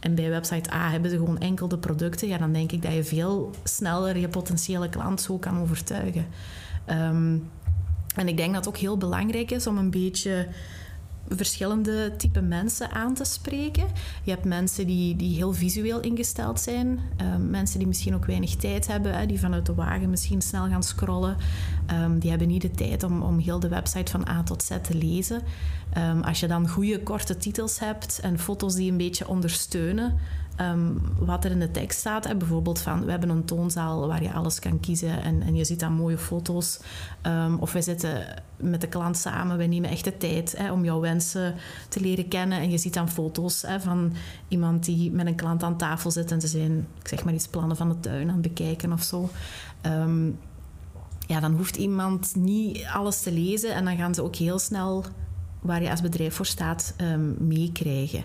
en 0.00 0.14
bij 0.14 0.30
website 0.30 0.72
A 0.72 0.90
hebben 0.90 1.10
ze 1.10 1.16
gewoon 1.16 1.38
enkel 1.38 1.68
de 1.68 1.78
producten, 1.78 2.28
ja, 2.28 2.38
dan 2.38 2.52
denk 2.52 2.72
ik 2.72 2.82
dat 2.82 2.92
je 2.92 3.04
veel 3.04 3.50
sneller 3.64 4.18
je 4.18 4.28
potentiële 4.28 4.88
klant 4.88 5.20
zo 5.20 5.38
kan 5.38 5.58
overtuigen. 5.58 6.26
Um, 6.90 7.50
en 8.14 8.28
ik 8.28 8.36
denk 8.36 8.54
dat 8.54 8.64
het 8.64 8.74
ook 8.74 8.80
heel 8.80 8.96
belangrijk 8.96 9.50
is 9.50 9.66
om 9.66 9.78
een 9.78 9.90
beetje 9.90 10.46
verschillende 11.28 12.14
type 12.16 12.40
mensen 12.40 12.90
aan 12.90 13.14
te 13.14 13.24
spreken. 13.24 13.86
Je 14.22 14.30
hebt 14.30 14.44
mensen 14.44 14.86
die, 14.86 15.16
die 15.16 15.36
heel 15.36 15.52
visueel 15.52 16.00
ingesteld 16.00 16.60
zijn. 16.60 17.00
Um, 17.20 17.50
mensen 17.50 17.78
die 17.78 17.88
misschien 17.88 18.14
ook 18.14 18.26
weinig 18.26 18.56
tijd 18.56 18.86
hebben, 18.86 19.18
hè, 19.18 19.26
die 19.26 19.40
vanuit 19.40 19.66
de 19.66 19.74
wagen 19.74 20.10
misschien 20.10 20.42
snel 20.42 20.68
gaan 20.68 20.82
scrollen. 20.82 21.36
Um, 22.02 22.18
die 22.18 22.30
hebben 22.30 22.48
niet 22.48 22.62
de 22.62 22.70
tijd 22.70 23.02
om, 23.02 23.22
om 23.22 23.38
heel 23.38 23.60
de 23.60 23.68
website 23.68 24.10
van 24.10 24.28
A 24.28 24.42
tot 24.42 24.62
Z 24.62 24.70
te 24.82 24.94
lezen. 24.94 25.42
Um, 25.98 26.22
als 26.22 26.40
je 26.40 26.46
dan 26.46 26.68
goede 26.68 27.02
korte 27.02 27.36
titels 27.36 27.78
hebt 27.78 28.20
en 28.22 28.38
foto's 28.38 28.74
die 28.74 28.90
een 28.90 28.96
beetje 28.96 29.28
ondersteunen, 29.28 30.18
Um, 30.60 31.00
wat 31.18 31.44
er 31.44 31.50
in 31.50 31.60
de 31.60 31.70
tekst 31.70 31.98
staat. 31.98 32.24
Hè, 32.24 32.36
bijvoorbeeld 32.36 32.80
van, 32.80 33.04
we 33.04 33.10
hebben 33.10 33.28
een 33.28 33.44
toonzaal 33.44 34.06
waar 34.06 34.22
je 34.22 34.32
alles 34.32 34.58
kan 34.58 34.80
kiezen 34.80 35.22
en, 35.22 35.42
en 35.42 35.54
je 35.54 35.64
ziet 35.64 35.80
dan 35.80 35.92
mooie 35.92 36.18
foto's. 36.18 36.80
Um, 37.22 37.58
of 37.58 37.72
we 37.72 37.82
zitten 37.82 38.42
met 38.56 38.80
de 38.80 38.86
klant 38.86 39.16
samen, 39.16 39.56
we 39.56 39.64
nemen 39.64 39.90
echt 39.90 40.04
de 40.04 40.16
tijd 40.16 40.56
hè, 40.56 40.72
om 40.72 40.84
jouw 40.84 41.00
wensen 41.00 41.54
te 41.88 42.00
leren 42.00 42.28
kennen. 42.28 42.58
En 42.58 42.70
je 42.70 42.78
ziet 42.78 42.94
dan 42.94 43.08
foto's 43.08 43.62
hè, 43.62 43.80
van 43.80 44.12
iemand 44.48 44.84
die 44.84 45.10
met 45.10 45.26
een 45.26 45.34
klant 45.34 45.62
aan 45.62 45.76
tafel 45.76 46.10
zit 46.10 46.32
en 46.32 46.40
ze 46.40 46.46
zijn, 46.46 46.86
ik 47.00 47.08
zeg 47.08 47.24
maar 47.24 47.34
iets, 47.34 47.48
plannen 47.48 47.76
van 47.76 47.88
de 47.88 48.00
tuin 48.00 48.28
aan 48.28 48.42
het 48.42 48.42
bekijken 48.42 48.92
of 48.92 49.02
zo. 49.02 49.30
Um, 49.86 50.38
ja, 51.26 51.40
dan 51.40 51.52
hoeft 51.52 51.76
iemand 51.76 52.34
niet 52.34 52.86
alles 52.92 53.20
te 53.22 53.32
lezen 53.32 53.74
en 53.74 53.84
dan 53.84 53.96
gaan 53.96 54.14
ze 54.14 54.22
ook 54.22 54.36
heel 54.36 54.58
snel 54.58 55.04
waar 55.60 55.82
je 55.82 55.90
als 55.90 56.00
bedrijf 56.00 56.34
voor 56.34 56.46
staat 56.46 56.94
meekrijgen. 57.38 58.24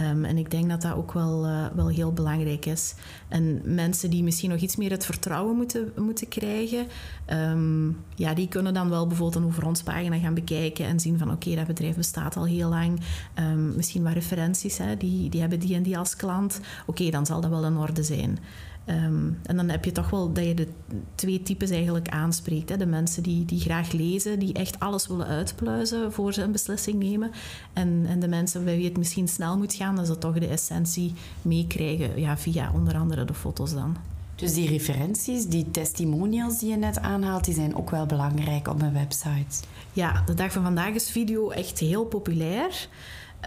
Um, 0.00 0.24
en 0.24 0.36
ik 0.36 0.50
denk 0.50 0.68
dat 0.68 0.82
dat 0.82 0.94
ook 0.94 1.12
wel, 1.12 1.46
uh, 1.46 1.66
wel 1.74 1.88
heel 1.88 2.12
belangrijk 2.12 2.66
is. 2.66 2.94
En 3.28 3.60
mensen 3.64 4.10
die 4.10 4.22
misschien 4.22 4.50
nog 4.50 4.60
iets 4.60 4.76
meer 4.76 4.90
het 4.90 5.04
vertrouwen 5.04 5.56
moeten, 5.56 5.92
moeten 5.96 6.28
krijgen, 6.28 6.86
um, 7.26 7.98
ja, 8.14 8.34
die 8.34 8.48
kunnen 8.48 8.74
dan 8.74 8.90
wel 8.90 9.06
bijvoorbeeld 9.06 9.44
een 9.44 9.48
over 9.48 9.82
pagina 9.84 10.18
gaan 10.18 10.34
bekijken 10.34 10.86
en 10.86 11.00
zien 11.00 11.18
van 11.18 11.30
oké, 11.30 11.54
dat 11.54 11.66
bedrijf 11.66 11.96
bestaat 11.96 12.36
al 12.36 12.46
heel 12.46 12.68
lang. 12.68 13.00
Um, 13.38 13.76
misschien 13.76 14.02
wat 14.02 14.12
referenties, 14.12 14.78
hè, 14.78 14.96
die, 14.96 15.28
die 15.28 15.40
hebben 15.40 15.60
die 15.60 15.74
en 15.74 15.82
die 15.82 15.98
als 15.98 16.16
klant. 16.16 16.60
Oké, 16.86 17.10
dan 17.10 17.26
zal 17.26 17.40
dat 17.40 17.50
wel 17.50 17.64
in 17.64 17.76
orde 17.76 18.02
zijn. 18.02 18.38
Um, 18.86 19.38
en 19.42 19.56
dan 19.56 19.68
heb 19.68 19.84
je 19.84 19.92
toch 19.92 20.10
wel 20.10 20.32
dat 20.32 20.44
je 20.44 20.54
de 20.54 20.68
twee 21.14 21.42
types 21.42 21.70
eigenlijk 21.70 22.08
aanspreekt. 22.08 22.68
Hè. 22.68 22.76
De 22.76 22.86
mensen 22.86 23.22
die, 23.22 23.44
die 23.44 23.60
graag 23.60 23.92
lezen, 23.92 24.38
die 24.38 24.52
echt 24.52 24.80
alles 24.80 25.06
willen 25.06 25.26
uitpluizen 25.26 26.12
voor 26.12 26.32
ze 26.32 26.42
een 26.42 26.52
beslissing 26.52 27.02
nemen. 27.02 27.30
En, 27.72 28.04
en 28.08 28.20
de 28.20 28.28
mensen 28.28 28.64
bij 28.64 28.76
wie 28.76 28.84
het 28.84 28.96
misschien 28.96 29.28
snel 29.28 29.58
moet 29.58 29.74
gaan, 29.74 29.96
dat 29.96 30.06
ze 30.06 30.18
toch 30.18 30.38
de 30.38 30.46
essentie 30.46 31.14
meekrijgen 31.42 32.20
ja, 32.20 32.36
via 32.38 32.72
onder 32.74 32.96
andere 32.96 33.24
de 33.24 33.34
foto's 33.34 33.74
dan. 33.74 33.96
Dus 34.34 34.54
die 34.54 34.68
referenties, 34.68 35.46
die 35.46 35.70
testimonials 35.70 36.58
die 36.58 36.70
je 36.70 36.76
net 36.76 36.98
aanhaalt, 36.98 37.44
die 37.44 37.54
zijn 37.54 37.76
ook 37.76 37.90
wel 37.90 38.06
belangrijk 38.06 38.68
op 38.68 38.82
een 38.82 38.92
website. 38.92 39.66
Ja, 39.92 40.22
de 40.26 40.34
dag 40.34 40.52
van 40.52 40.62
vandaag 40.62 40.94
is 40.94 41.10
video 41.10 41.50
echt 41.50 41.78
heel 41.78 42.04
populair. 42.04 42.88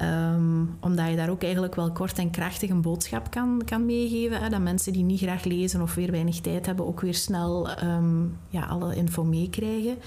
Um, 0.02 0.78
omdat 0.80 1.10
je 1.10 1.16
daar 1.16 1.30
ook 1.30 1.44
eigenlijk 1.44 1.75
wel 1.75 1.92
kort 1.92 2.18
en 2.18 2.32
krachtig 2.32 2.70
een 2.70 2.82
boodschap 2.82 3.32
kan, 3.32 3.62
kan 3.66 3.86
meegeven. 3.86 4.42
Hè, 4.42 4.50
dat 4.50 4.62
mensen 4.62 4.94
die 4.94 5.04
niet 5.04 5.20
graag 5.20 5.44
lezen 5.44 5.82
of 5.82 5.96
weer 5.96 6.12
weinig 6.12 6.40
tijd 6.40 6.66
hebben, 6.66 6.86
ook 6.86 7.02
weer 7.02 7.14
snel 7.14 7.70
um, 7.84 8.38
ja, 8.50 8.66
alle 8.66 8.96
info 8.96 9.24
meekrijgen. 9.24 9.98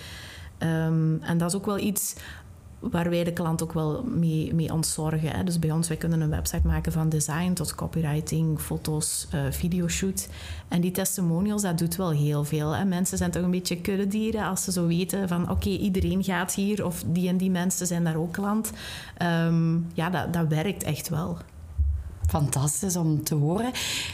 Um, 0.58 1.22
en 1.22 1.38
dat 1.38 1.48
is 1.48 1.56
ook 1.56 1.66
wel 1.66 1.78
iets 1.78 2.16
waar 2.80 3.10
wij 3.10 3.24
de 3.24 3.32
klant 3.32 3.62
ook 3.62 3.72
wel 3.72 4.04
mee, 4.04 4.54
mee 4.54 4.72
ontzorgen. 4.72 5.30
Hè. 5.30 5.44
Dus 5.44 5.58
bij 5.58 5.70
ons, 5.70 5.88
wij 5.88 5.96
kunnen 5.96 6.20
een 6.20 6.30
website 6.30 6.66
maken 6.66 6.92
van 6.92 7.08
design 7.08 7.52
tot 7.52 7.74
copywriting, 7.74 8.60
foto's, 8.60 9.26
uh, 9.34 9.40
videoshoot. 9.50 10.28
En 10.68 10.80
die 10.80 10.90
testimonials, 10.90 11.62
dat 11.62 11.78
doet 11.78 11.96
wel 11.96 12.10
heel 12.10 12.44
veel. 12.44 12.76
Hè. 12.76 12.84
Mensen 12.84 13.18
zijn 13.18 13.30
toch 13.30 13.42
een 13.42 13.50
beetje 13.50 13.80
kuddedieren 13.80 14.44
als 14.44 14.64
ze 14.64 14.72
zo 14.72 14.86
weten 14.86 15.28
van 15.28 15.50
oké, 15.50 15.68
iedereen 15.68 16.24
gaat 16.24 16.54
hier 16.54 16.84
of 16.84 17.04
die 17.06 17.28
en 17.28 17.36
die 17.36 17.50
mensen 17.50 17.86
zijn 17.86 18.04
daar 18.04 18.16
ook 18.16 18.32
klant. 18.32 18.70
Um, 19.22 19.86
ja, 19.94 20.10
dat, 20.10 20.32
dat 20.32 20.48
werkt 20.48 20.82
echt 20.82 21.08
wel. 21.08 21.38
Fantastisch 22.26 22.96
om 22.96 23.22
te 23.22 23.34
horen. 23.34 23.70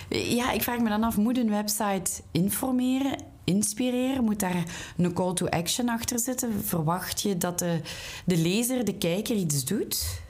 Ja, 0.09 0.53
ik 0.53 0.63
vraag 0.63 0.79
me 0.79 0.89
dan 0.89 1.03
af, 1.03 1.17
moet 1.17 1.39
een 1.39 1.51
website 1.51 2.23
informeren 2.31 3.17
inspireren? 3.45 4.25
Moet 4.25 4.41
daar 4.41 4.65
een 4.97 5.13
call 5.13 5.35
to 5.35 5.47
action 5.47 5.89
achter 5.89 6.19
zitten? 6.19 6.65
Verwacht 6.65 7.21
je 7.21 7.39
dat 7.39 7.59
de, 7.59 7.81
de 8.25 8.37
lezer, 8.37 8.85
de 8.85 8.95
kijker 8.95 9.37
iets 9.37 9.65
doet? 9.65 10.21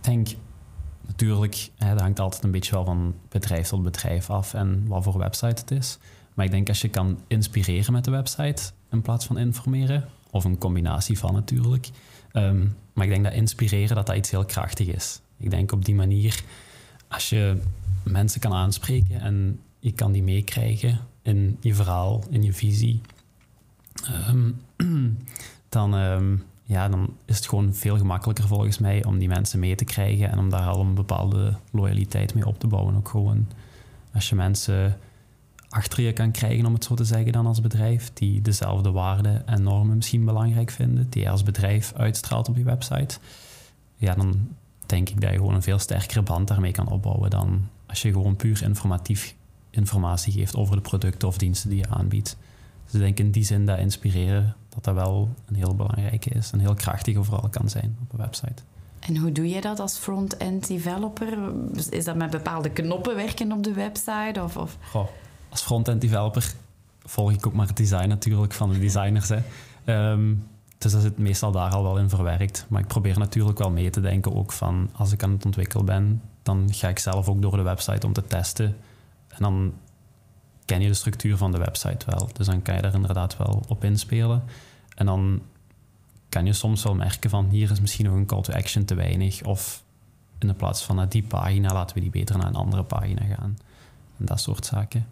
Ik 0.00 0.10
denk 0.10 0.28
natuurlijk, 1.06 1.70
hè, 1.76 1.90
dat 1.90 2.00
hangt 2.00 2.20
altijd 2.20 2.44
een 2.44 2.50
beetje 2.50 2.72
wel 2.72 2.84
van 2.84 3.14
bedrijf 3.28 3.68
tot 3.68 3.82
bedrijf 3.82 4.30
af 4.30 4.54
en 4.54 4.86
wat 4.86 5.02
voor 5.02 5.18
website 5.18 5.60
het 5.60 5.70
is. 5.70 5.98
Maar 6.34 6.44
ik 6.44 6.50
denk 6.50 6.68
als 6.68 6.80
je 6.80 6.88
kan 6.88 7.18
inspireren 7.26 7.92
met 7.92 8.04
de 8.04 8.10
website 8.10 8.62
in 8.90 9.02
plaats 9.02 9.26
van 9.26 9.38
informeren, 9.38 10.08
of 10.30 10.44
een 10.44 10.58
combinatie 10.58 11.18
van 11.18 11.32
natuurlijk. 11.32 11.90
Ehm, 12.32 12.66
maar 12.92 13.04
ik 13.04 13.10
denk 13.10 13.24
dat 13.24 13.32
inspireren 13.32 13.96
dat 13.96 14.06
dat 14.06 14.16
iets 14.16 14.30
heel 14.30 14.44
krachtig 14.44 14.86
is. 14.86 15.20
Ik 15.38 15.50
denk 15.50 15.72
op 15.72 15.84
die 15.84 15.94
manier, 15.94 16.42
als 17.08 17.28
je 17.28 17.60
mensen 18.02 18.40
kan 18.40 18.52
aanspreken 18.52 19.20
en 19.20 19.60
je 19.78 19.92
kan 19.92 20.12
die 20.12 20.22
meekrijgen 20.22 21.00
in 21.24 21.56
je 21.60 21.74
verhaal, 21.74 22.22
in 22.30 22.42
je 22.42 22.52
visie, 22.52 23.00
ehm, 24.04 24.50
dan, 25.68 25.94
um, 25.94 26.42
ja, 26.62 26.88
dan 26.88 27.16
is 27.24 27.36
het 27.36 27.48
gewoon 27.48 27.74
veel 27.74 27.96
gemakkelijker 27.96 28.46
volgens 28.46 28.78
mij 28.78 29.04
om 29.04 29.18
die 29.18 29.28
mensen 29.28 29.58
mee 29.58 29.74
te 29.74 29.84
krijgen 29.84 30.30
en 30.30 30.38
om 30.38 30.50
daar 30.50 30.66
al 30.66 30.80
een 30.80 30.94
bepaalde 30.94 31.54
loyaliteit 31.70 32.34
mee 32.34 32.46
op 32.46 32.58
te 32.58 32.66
bouwen. 32.66 32.96
Ook 32.96 33.08
gewoon 33.08 33.46
als 34.12 34.28
je 34.28 34.34
mensen 34.34 34.98
achter 35.68 36.02
je 36.02 36.12
kan 36.12 36.30
krijgen, 36.30 36.66
om 36.66 36.74
het 36.74 36.84
zo 36.84 36.94
te 36.94 37.04
zeggen, 37.04 37.32
dan 37.32 37.46
als 37.46 37.60
bedrijf, 37.60 38.12
die 38.12 38.42
dezelfde 38.42 38.90
waarden 38.90 39.46
en 39.46 39.62
normen 39.62 39.96
misschien 39.96 40.24
belangrijk 40.24 40.70
vinden, 40.70 41.06
die 41.10 41.22
je 41.22 41.30
als 41.30 41.42
bedrijf 41.42 41.92
uitstraalt 41.92 42.48
op 42.48 42.56
je 42.56 42.64
website, 42.64 43.18
ja, 43.96 44.14
dan 44.14 44.48
denk 44.86 45.08
ik 45.08 45.20
dat 45.20 45.30
je 45.30 45.36
gewoon 45.36 45.54
een 45.54 45.62
veel 45.62 45.78
sterkere 45.78 46.22
band 46.22 46.48
daarmee 46.48 46.72
kan 46.72 46.88
opbouwen 46.88 47.30
dan 47.30 47.68
als 47.86 48.02
je 48.02 48.12
gewoon 48.12 48.36
puur 48.36 48.62
informatief 48.62 49.34
informatie 49.76 50.32
geeft 50.32 50.56
over 50.56 50.76
de 50.76 50.82
producten 50.82 51.28
of 51.28 51.38
diensten 51.38 51.70
die 51.70 51.78
je 51.78 51.88
aanbiedt. 51.88 52.36
Dus 52.84 52.94
ik 52.94 53.00
denk 53.00 53.18
in 53.18 53.30
die 53.30 53.44
zin 53.44 53.66
dat 53.66 53.78
inspireren, 53.78 54.56
dat 54.68 54.84
dat 54.84 54.94
wel 54.94 55.28
een 55.46 55.54
heel 55.54 55.74
belangrijke 55.74 56.30
is 56.30 56.50
en 56.50 56.58
heel 56.58 56.74
krachtig 56.74 57.16
overal 57.16 57.48
kan 57.48 57.68
zijn 57.68 57.96
op 58.02 58.12
een 58.12 58.24
website. 58.24 58.62
En 58.98 59.16
hoe 59.16 59.32
doe 59.32 59.48
je 59.48 59.60
dat 59.60 59.80
als 59.80 59.96
front-end 59.96 60.66
developer? 60.66 61.38
Is 61.90 62.04
dat 62.04 62.16
met 62.16 62.30
bepaalde 62.30 62.70
knoppen 62.70 63.16
werken 63.16 63.52
op 63.52 63.62
de 63.62 63.72
website? 63.72 64.42
Of, 64.42 64.56
of? 64.56 64.78
Goh, 64.90 65.08
als 65.48 65.62
front-end 65.62 66.00
developer 66.00 66.52
volg 67.04 67.32
ik 67.32 67.46
ook 67.46 67.52
maar 67.52 67.66
het 67.66 67.76
design 67.76 68.08
natuurlijk 68.08 68.52
van 68.52 68.72
de 68.72 68.78
designers. 68.78 69.28
Hè. 69.28 69.38
Um, 70.10 70.46
dus 70.78 70.92
dat 70.92 71.02
zit 71.02 71.18
meestal 71.18 71.52
daar 71.52 71.70
al 71.70 71.82
wel 71.82 71.98
in 71.98 72.08
verwerkt. 72.08 72.66
Maar 72.68 72.80
ik 72.80 72.86
probeer 72.86 73.18
natuurlijk 73.18 73.58
wel 73.58 73.70
mee 73.70 73.90
te 73.90 74.00
denken 74.00 74.34
ook 74.34 74.52
van 74.52 74.90
als 74.92 75.12
ik 75.12 75.22
aan 75.22 75.30
het 75.30 75.44
ontwikkelen 75.44 75.84
ben, 75.84 76.22
dan 76.42 76.68
ga 76.72 76.88
ik 76.88 76.98
zelf 76.98 77.28
ook 77.28 77.42
door 77.42 77.56
de 77.56 77.62
website 77.62 78.06
om 78.06 78.12
te 78.12 78.24
testen 78.24 78.76
en 79.36 79.42
dan 79.42 79.74
ken 80.64 80.80
je 80.80 80.88
de 80.88 80.94
structuur 80.94 81.36
van 81.36 81.52
de 81.52 81.58
website 81.58 82.06
wel. 82.06 82.28
Dus 82.32 82.46
dan 82.46 82.62
kan 82.62 82.74
je 82.74 82.82
daar 82.82 82.94
inderdaad 82.94 83.36
wel 83.36 83.62
op 83.68 83.84
inspelen. 83.84 84.42
En 84.94 85.06
dan 85.06 85.42
kan 86.28 86.46
je 86.46 86.52
soms 86.52 86.82
wel 86.82 86.94
merken 86.94 87.30
van 87.30 87.48
hier 87.48 87.70
is 87.70 87.80
misschien 87.80 88.04
nog 88.04 88.14
een 88.14 88.26
call 88.26 88.42
to 88.42 88.52
action 88.52 88.84
te 88.84 88.94
weinig. 88.94 89.42
Of 89.42 89.82
in 90.38 90.46
de 90.46 90.54
plaats 90.54 90.82
van 90.82 90.96
naar 90.96 91.08
die 91.08 91.22
pagina 91.22 91.72
laten 91.72 91.94
we 91.94 92.00
die 92.00 92.10
beter 92.10 92.38
naar 92.38 92.46
een 92.46 92.54
andere 92.54 92.84
pagina 92.84 93.22
gaan. 93.24 93.58
En 94.18 94.24
dat 94.24 94.40
soort 94.40 94.66
zaken. 94.66 95.06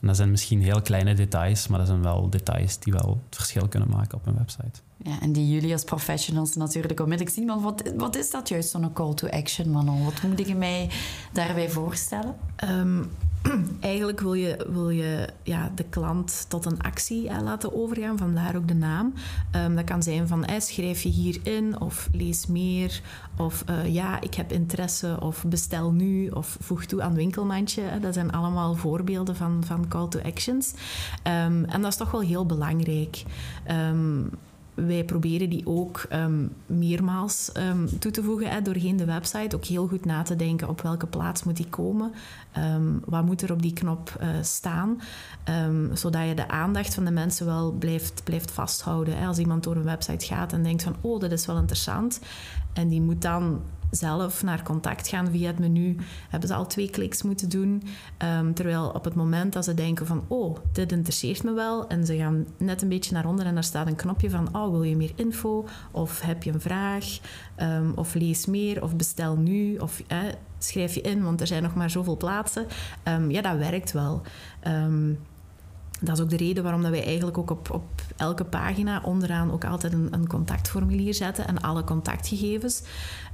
En 0.00 0.06
dat 0.06 0.16
zijn 0.16 0.30
misschien 0.30 0.62
heel 0.62 0.82
kleine 0.82 1.14
details, 1.14 1.66
maar 1.66 1.78
dat 1.78 1.88
zijn 1.88 2.02
wel 2.02 2.30
details 2.30 2.78
die 2.78 2.92
wel 2.92 3.20
het 3.26 3.36
verschil 3.36 3.68
kunnen 3.68 3.90
maken 3.90 4.18
op 4.18 4.26
een 4.26 4.36
website. 4.36 4.80
Ja, 4.96 5.20
en 5.20 5.32
die 5.32 5.48
jullie 5.48 5.72
als 5.72 5.84
professionals 5.84 6.56
natuurlijk 6.56 7.00
onmiddellijk 7.00 7.36
zien. 7.36 7.46
Want 7.46 7.62
wat, 7.62 7.92
wat 7.96 8.16
is 8.16 8.30
dat 8.30 8.48
juist, 8.48 8.70
zo'n 8.70 8.92
call 8.92 9.14
to 9.14 9.28
action, 9.28 9.70
Manon? 9.70 10.04
Wat 10.04 10.22
moet 10.22 10.40
ik 10.40 10.56
mij 10.56 10.90
daarbij 11.32 11.70
voorstellen? 11.70 12.36
Ehm, 12.56 13.02
eigenlijk 13.80 14.20
wil 14.20 14.34
je, 14.34 14.66
wil 14.72 14.90
je 14.90 15.28
ja, 15.42 15.70
de 15.74 15.84
klant 15.84 16.46
tot 16.48 16.64
een 16.64 16.80
actie 16.80 17.28
eh, 17.28 17.42
laten 17.42 17.74
overgaan, 17.74 18.18
vandaar 18.18 18.56
ook 18.56 18.68
de 18.68 18.74
naam. 18.74 19.14
Um, 19.56 19.76
dat 19.76 19.84
kan 19.84 20.02
zijn 20.02 20.28
van 20.28 20.44
eh, 20.44 20.60
schrijf 20.60 21.02
je 21.02 21.08
hierin 21.08 21.80
of 21.80 22.08
lees 22.12 22.46
meer 22.46 23.00
of 23.36 23.64
uh, 23.70 23.94
ja, 23.94 24.20
ik 24.20 24.34
heb 24.34 24.52
interesse 24.52 25.16
of 25.20 25.44
bestel 25.46 25.92
nu 25.92 26.28
of 26.28 26.56
voeg 26.60 26.84
toe 26.84 27.02
aan 27.02 27.14
winkelmandje. 27.14 27.82
Dat 28.00 28.14
zijn 28.14 28.32
allemaal 28.32 28.74
voorbeelden 28.74 29.36
van, 29.36 29.62
van 29.66 29.88
call 29.88 30.08
to 30.08 30.20
actions. 30.20 30.72
Um, 30.72 31.64
en 31.64 31.82
dat 31.82 31.90
is 31.90 31.96
toch 31.96 32.10
wel 32.10 32.20
heel 32.20 32.46
belangrijk. 32.46 33.22
Um, 33.70 34.30
wij 34.86 35.04
proberen 35.04 35.50
die 35.50 35.66
ook 35.66 36.06
um, 36.12 36.52
meermaals 36.66 37.50
um, 37.56 37.98
toe 37.98 38.10
te 38.10 38.22
voegen 38.22 38.50
hè, 38.50 38.62
doorheen 38.62 38.96
de 38.96 39.04
website. 39.04 39.56
Ook 39.56 39.64
heel 39.64 39.86
goed 39.86 40.04
na 40.04 40.22
te 40.22 40.36
denken 40.36 40.68
op 40.68 40.80
welke 40.80 41.06
plaats 41.06 41.44
moet 41.44 41.56
die 41.56 41.68
komen. 41.68 42.12
Um, 42.58 43.02
wat 43.04 43.24
moet 43.24 43.42
er 43.42 43.52
op 43.52 43.62
die 43.62 43.72
knop 43.72 44.18
uh, 44.20 44.28
staan. 44.42 45.00
zodat 45.92 46.28
je 46.28 46.34
de 46.34 46.48
aandacht 46.48 46.94
van 46.94 47.04
de 47.04 47.10
mensen 47.10 47.46
wel 47.46 47.72
blijft, 47.72 48.24
blijft 48.24 48.50
vasthouden. 48.50 49.18
Hè. 49.18 49.26
Als 49.26 49.38
iemand 49.38 49.62
door 49.62 49.76
een 49.76 49.82
website 49.82 50.26
gaat 50.26 50.52
en 50.52 50.62
denkt 50.62 50.82
van... 50.82 50.96
oh, 51.00 51.20
dat 51.20 51.32
is 51.32 51.46
wel 51.46 51.58
interessant. 51.58 52.20
En 52.72 52.88
die 52.88 53.00
moet 53.00 53.22
dan 53.22 53.60
zelf 53.90 54.42
naar 54.42 54.62
contact 54.62 55.08
gaan 55.08 55.30
via 55.30 55.46
het 55.46 55.58
menu, 55.58 55.96
hebben 56.28 56.48
ze 56.48 56.54
al 56.54 56.66
twee 56.66 56.90
kliks 56.90 57.22
moeten 57.22 57.48
doen. 57.48 57.82
Um, 58.38 58.54
terwijl 58.54 58.88
op 58.88 59.04
het 59.04 59.14
moment 59.14 59.52
dat 59.52 59.64
ze 59.64 59.74
denken 59.74 60.06
van, 60.06 60.24
oh, 60.28 60.56
dit 60.72 60.92
interesseert 60.92 61.42
me 61.42 61.52
wel, 61.52 61.88
en 61.88 62.06
ze 62.06 62.16
gaan 62.16 62.46
net 62.56 62.82
een 62.82 62.88
beetje 62.88 63.12
naar 63.12 63.26
onder 63.26 63.46
en 63.46 63.54
daar 63.54 63.64
staat 63.64 63.86
een 63.86 63.96
knopje 63.96 64.30
van, 64.30 64.56
oh, 64.56 64.70
wil 64.70 64.82
je 64.82 64.96
meer 64.96 65.12
info? 65.14 65.66
Of 65.90 66.20
heb 66.20 66.42
je 66.42 66.52
een 66.52 66.60
vraag? 66.60 67.18
Um, 67.62 67.92
of 67.94 68.14
lees 68.14 68.46
meer? 68.46 68.82
Of 68.82 68.96
bestel 68.96 69.36
nu? 69.36 69.76
Of 69.76 70.02
schrijf 70.58 70.94
je 70.94 71.00
in, 71.00 71.22
want 71.22 71.40
er 71.40 71.46
zijn 71.46 71.62
nog 71.62 71.74
maar 71.74 71.90
zoveel 71.90 72.16
plaatsen. 72.16 72.66
Um, 73.08 73.30
ja, 73.30 73.40
dat 73.40 73.56
werkt 73.56 73.92
wel. 73.92 74.22
Dat 76.00 76.16
is 76.16 76.22
ook 76.22 76.30
de 76.30 76.36
reden 76.36 76.62
waarom 76.62 76.82
dat 76.82 76.90
wij 76.90 77.04
eigenlijk 77.04 77.38
ook 77.38 77.50
op, 77.50 77.70
op 77.70 77.84
elke 78.16 78.44
pagina 78.44 79.00
onderaan 79.04 79.52
ook 79.52 79.64
altijd 79.64 79.92
een, 79.92 80.08
een 80.10 80.26
contactformulier 80.26 81.14
zetten 81.14 81.46
en 81.46 81.60
alle 81.60 81.84
contactgegevens. 81.84 82.82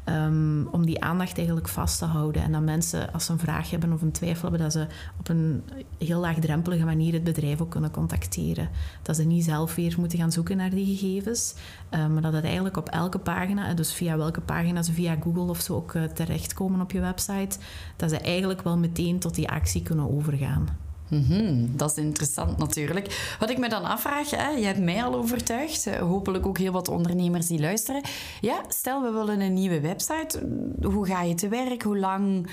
Um, 0.08 0.68
om 0.70 0.86
die 0.86 1.02
aandacht 1.02 1.36
eigenlijk 1.36 1.68
vast 1.68 1.98
te 1.98 2.04
houden. 2.04 2.42
En 2.42 2.52
dat 2.52 2.62
mensen, 2.62 3.12
als 3.12 3.24
ze 3.24 3.32
een 3.32 3.38
vraag 3.38 3.70
hebben 3.70 3.92
of 3.92 4.02
een 4.02 4.12
twijfel 4.12 4.42
hebben, 4.42 4.60
dat 4.60 4.72
ze 4.72 4.86
op 5.18 5.28
een 5.28 5.62
heel 5.98 6.20
laagdrempelige 6.20 6.84
manier 6.84 7.12
het 7.12 7.24
bedrijf 7.24 7.60
ook 7.60 7.70
kunnen 7.70 7.90
contacteren. 7.90 8.68
Dat 9.02 9.16
ze 9.16 9.24
niet 9.24 9.44
zelf 9.44 9.74
weer 9.74 9.94
moeten 9.98 10.18
gaan 10.18 10.32
zoeken 10.32 10.56
naar 10.56 10.70
die 10.70 10.96
gegevens, 10.96 11.54
um, 11.90 12.12
maar 12.12 12.22
dat 12.22 12.32
het 12.32 12.44
eigenlijk 12.44 12.76
op 12.76 12.88
elke 12.88 13.18
pagina, 13.18 13.74
dus 13.74 13.92
via 13.92 14.16
welke 14.16 14.40
pagina 14.40 14.82
ze 14.82 14.92
via 14.92 15.16
Google 15.22 15.50
of 15.50 15.60
zo 15.60 15.74
ook 15.74 15.94
uh, 15.94 16.04
terechtkomen 16.04 16.80
op 16.80 16.90
je 16.90 17.00
website, 17.00 17.58
dat 17.96 18.10
ze 18.10 18.18
eigenlijk 18.18 18.62
wel 18.62 18.78
meteen 18.78 19.18
tot 19.18 19.34
die 19.34 19.48
actie 19.48 19.82
kunnen 19.82 20.16
overgaan. 20.16 20.68
Mm-hmm, 21.14 21.76
dat 21.76 21.90
is 21.90 21.96
interessant 21.96 22.58
natuurlijk. 22.58 23.36
Wat 23.38 23.50
ik 23.50 23.58
me 23.58 23.68
dan 23.68 23.84
afvraag, 23.84 24.30
hè, 24.30 24.48
je 24.48 24.64
hebt 24.64 24.78
mij 24.78 25.04
al 25.04 25.14
overtuigd, 25.14 25.86
eh, 25.86 25.98
hopelijk 25.98 26.46
ook 26.46 26.58
heel 26.58 26.72
wat 26.72 26.88
ondernemers 26.88 27.46
die 27.46 27.60
luisteren. 27.60 28.02
Ja, 28.40 28.60
stel 28.68 29.02
we 29.02 29.10
willen 29.10 29.40
een 29.40 29.52
nieuwe 29.52 29.80
website. 29.80 30.48
Hoe 30.82 31.06
ga 31.06 31.22
je 31.22 31.34
te 31.34 31.48
werk? 31.48 31.82
Hoe 31.82 31.98
lang 31.98 32.50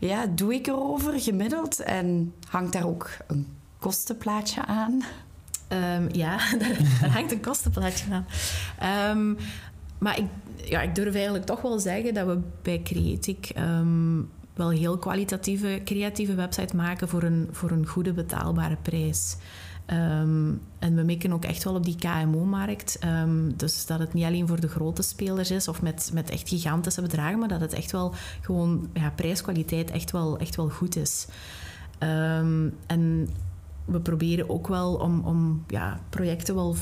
ja, 0.00 0.26
doe 0.26 0.54
ik 0.54 0.66
erover 0.66 1.20
gemiddeld? 1.20 1.80
En 1.80 2.34
hangt 2.48 2.72
daar 2.72 2.86
ook 2.86 3.10
een 3.26 3.46
kostenplaatje 3.78 4.64
aan? 4.64 5.02
Um, 5.72 6.08
ja, 6.12 6.38
daar, 6.58 7.10
hangt 7.10 7.32
een 7.32 7.40
kostenplaatje 7.40 8.04
aan. 8.10 9.16
Um, 9.18 9.36
maar 9.98 10.18
ik, 10.18 10.26
ja, 10.64 10.80
ik 10.80 10.94
durf 10.94 11.14
eigenlijk 11.14 11.44
toch 11.44 11.60
wel 11.60 11.78
zeggen 11.78 12.14
dat 12.14 12.26
we 12.26 12.38
bij 12.62 12.82
Creatic... 12.82 13.52
Um, 13.58 14.30
wel 14.60 14.70
heel 14.70 14.98
kwalitatieve, 14.98 15.80
creatieve 15.84 16.34
website 16.34 16.76
maken 16.76 17.08
voor 17.08 17.22
een, 17.22 17.48
voor 17.50 17.70
een 17.70 17.86
goede 17.86 18.12
betaalbare 18.12 18.76
prijs. 18.82 19.36
Um, 19.86 20.60
en 20.78 20.94
we 20.94 21.02
mikken 21.02 21.32
ook 21.32 21.44
echt 21.44 21.64
wel 21.64 21.74
op 21.74 21.84
die 21.84 21.96
KMO-markt. 21.96 22.98
Um, 23.04 23.56
dus 23.56 23.86
dat 23.86 23.98
het 23.98 24.12
niet 24.12 24.24
alleen 24.24 24.46
voor 24.46 24.60
de 24.60 24.68
grote 24.68 25.02
spelers 25.02 25.50
is 25.50 25.68
of 25.68 25.82
met, 25.82 26.10
met 26.12 26.30
echt 26.30 26.48
gigantische 26.48 27.02
bedragen, 27.02 27.38
maar 27.38 27.48
dat 27.48 27.60
het 27.60 27.72
echt 27.72 27.92
wel 27.92 28.14
gewoon 28.40 28.88
ja, 28.92 29.10
prijskwaliteit 29.10 29.90
echt 29.90 30.10
wel, 30.10 30.38
echt 30.38 30.56
wel 30.56 30.68
goed 30.68 30.96
is. 30.96 31.26
Um, 31.98 32.74
en 32.86 33.28
we 33.84 34.00
proberen 34.00 34.50
ook 34.50 34.68
wel 34.68 34.94
om, 34.94 35.20
om 35.20 35.64
ja, 35.66 36.00
projecten 36.08 36.54
wel 36.54 36.76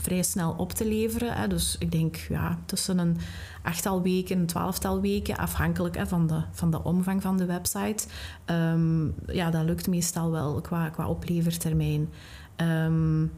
vrij 0.00 0.22
snel 0.22 0.54
op 0.56 0.72
te 0.72 0.86
leveren. 0.86 1.32
Hè. 1.32 1.46
Dus 1.48 1.76
ik 1.78 1.92
denk 1.92 2.16
ja, 2.16 2.58
tussen 2.66 2.98
een 2.98 3.16
achttal 3.62 4.02
weken, 4.02 4.38
een 4.38 4.46
twaalftal 4.46 5.00
weken, 5.00 5.36
afhankelijk 5.36 5.98
van, 6.06 6.26
de, 6.26 6.42
van 6.52 6.70
de 6.70 6.82
omvang 6.82 7.22
van 7.22 7.36
de 7.36 7.44
website. 7.44 8.06
Um, 8.46 9.14
ja, 9.26 9.50
dat 9.50 9.64
lukt 9.64 9.88
meestal 9.88 10.30
wel 10.30 10.60
qua, 10.60 10.88
qua 10.88 11.08
oplevertermijn. 11.08 12.08
Um, 12.56 13.32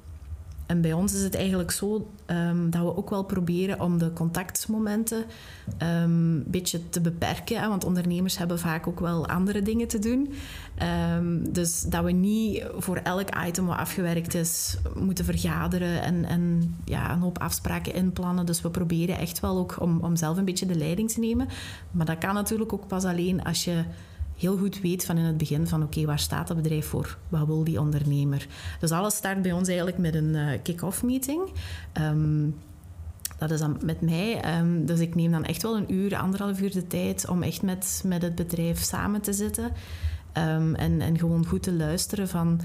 en 0.67 0.81
bij 0.81 0.93
ons 0.93 1.15
is 1.15 1.23
het 1.23 1.35
eigenlijk 1.35 1.71
zo 1.71 2.11
um, 2.27 2.71
dat 2.71 2.83
we 2.83 2.97
ook 2.97 3.11
wel 3.11 3.25
proberen 3.25 3.81
om 3.81 3.99
de 3.99 4.13
contactmomenten 4.13 5.19
um, 5.19 5.27
een 5.83 6.45
beetje 6.47 6.89
te 6.89 7.01
beperken. 7.01 7.69
Want 7.69 7.85
ondernemers 7.85 8.39
hebben 8.39 8.59
vaak 8.59 8.87
ook 8.87 9.01
wel 9.01 9.27
andere 9.27 9.63
dingen 9.63 9.89
te 9.89 9.99
doen. 9.99 10.33
Um, 11.17 11.53
dus 11.53 11.83
dat 11.83 12.05
we 12.05 12.13
niet 12.13 12.65
voor 12.77 12.97
elk 12.97 13.29
item 13.47 13.67
wat 13.67 13.77
afgewerkt 13.77 14.35
is 14.35 14.77
moeten 14.95 15.25
vergaderen 15.25 16.03
en, 16.03 16.25
en 16.25 16.75
ja, 16.85 17.13
een 17.13 17.21
hoop 17.21 17.39
afspraken 17.39 17.95
inplannen. 17.95 18.47
Dus 18.47 18.61
we 18.61 18.71
proberen 18.71 19.19
echt 19.19 19.41
wel 19.41 19.59
ook 19.59 19.81
om, 19.81 20.01
om 20.01 20.17
zelf 20.17 20.37
een 20.37 20.45
beetje 20.45 20.67
de 20.67 20.79
leiding 20.79 21.11
te 21.11 21.21
nemen. 21.21 21.49
Maar 21.91 22.07
dat 22.07 22.19
kan 22.19 22.35
natuurlijk 22.35 22.73
ook 22.73 22.87
pas 22.87 23.05
alleen 23.05 23.45
als 23.45 23.65
je 23.65 23.85
heel 24.37 24.57
goed 24.59 24.81
weet 24.81 25.05
van 25.05 25.19
in 25.19 25.25
het 25.25 25.37
begin 25.37 25.67
van 25.67 25.83
oké, 25.83 26.05
waar 26.05 26.19
staat 26.19 26.49
het 26.49 26.63
bedrijf 26.63 26.87
voor? 26.87 27.19
Wat 27.29 27.47
wil 27.47 27.65
die 27.65 27.81
ondernemer? 27.81 28.47
Dus 28.81 28.91
alles 28.91 29.17
start 29.17 29.43
bij 29.43 29.53
ons 29.53 29.69
eigenlijk 29.69 29.99
met 29.99 30.15
een 30.15 30.35
uh, 30.35 30.51
kick-off 30.63 31.03
meeting. 31.03 31.41
Um, 32.01 32.55
dat 33.39 33.51
is 33.51 33.59
dan 33.59 33.79
met 33.85 34.01
mij. 34.01 34.59
Um, 34.59 34.87
dus 34.87 35.01
ik 35.01 35.15
neem 35.15 35.31
dan 35.31 35.45
echt 35.45 35.63
wel 35.63 35.77
een 35.77 35.93
uur, 35.95 36.17
anderhalf 36.17 36.61
uur 36.61 36.73
de 36.73 36.87
tijd 36.87 37.29
om 37.29 37.43
echt 37.43 37.63
met, 37.63 38.03
met 38.07 38.23
het 38.23 38.35
bedrijf 38.35 38.83
samen 38.83 39.21
te 39.21 39.33
zitten. 39.33 39.65
Um, 39.65 40.75
en, 40.75 41.01
en 41.01 41.19
gewoon 41.19 41.47
goed 41.47 41.63
te 41.63 41.73
luisteren 41.73 42.29
van 42.29 42.61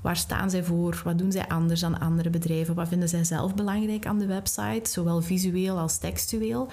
waar 0.00 0.16
staan 0.16 0.50
zij 0.50 0.64
voor? 0.64 1.00
Wat 1.04 1.18
doen 1.18 1.32
zij 1.32 1.48
anders 1.48 1.80
dan 1.80 2.00
andere 2.00 2.30
bedrijven? 2.30 2.74
Wat 2.74 2.88
vinden 2.88 3.08
zij 3.08 3.24
zelf 3.24 3.54
belangrijk 3.54 4.06
aan 4.06 4.18
de 4.18 4.26
website? 4.26 4.90
Zowel 4.90 5.22
visueel 5.22 5.78
als 5.78 5.98
textueel. 5.98 6.68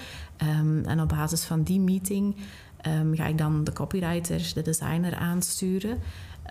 En 0.84 1.00
op 1.00 1.08
basis 1.08 1.44
van 1.44 1.62
die 1.62 1.80
meeting 1.80 2.36
um, 2.86 3.14
ga 3.14 3.26
ik 3.26 3.38
dan 3.38 3.64
de 3.64 3.72
copywriter, 3.72 4.50
de 4.54 4.62
designer 4.62 5.14
aansturen. 5.14 5.98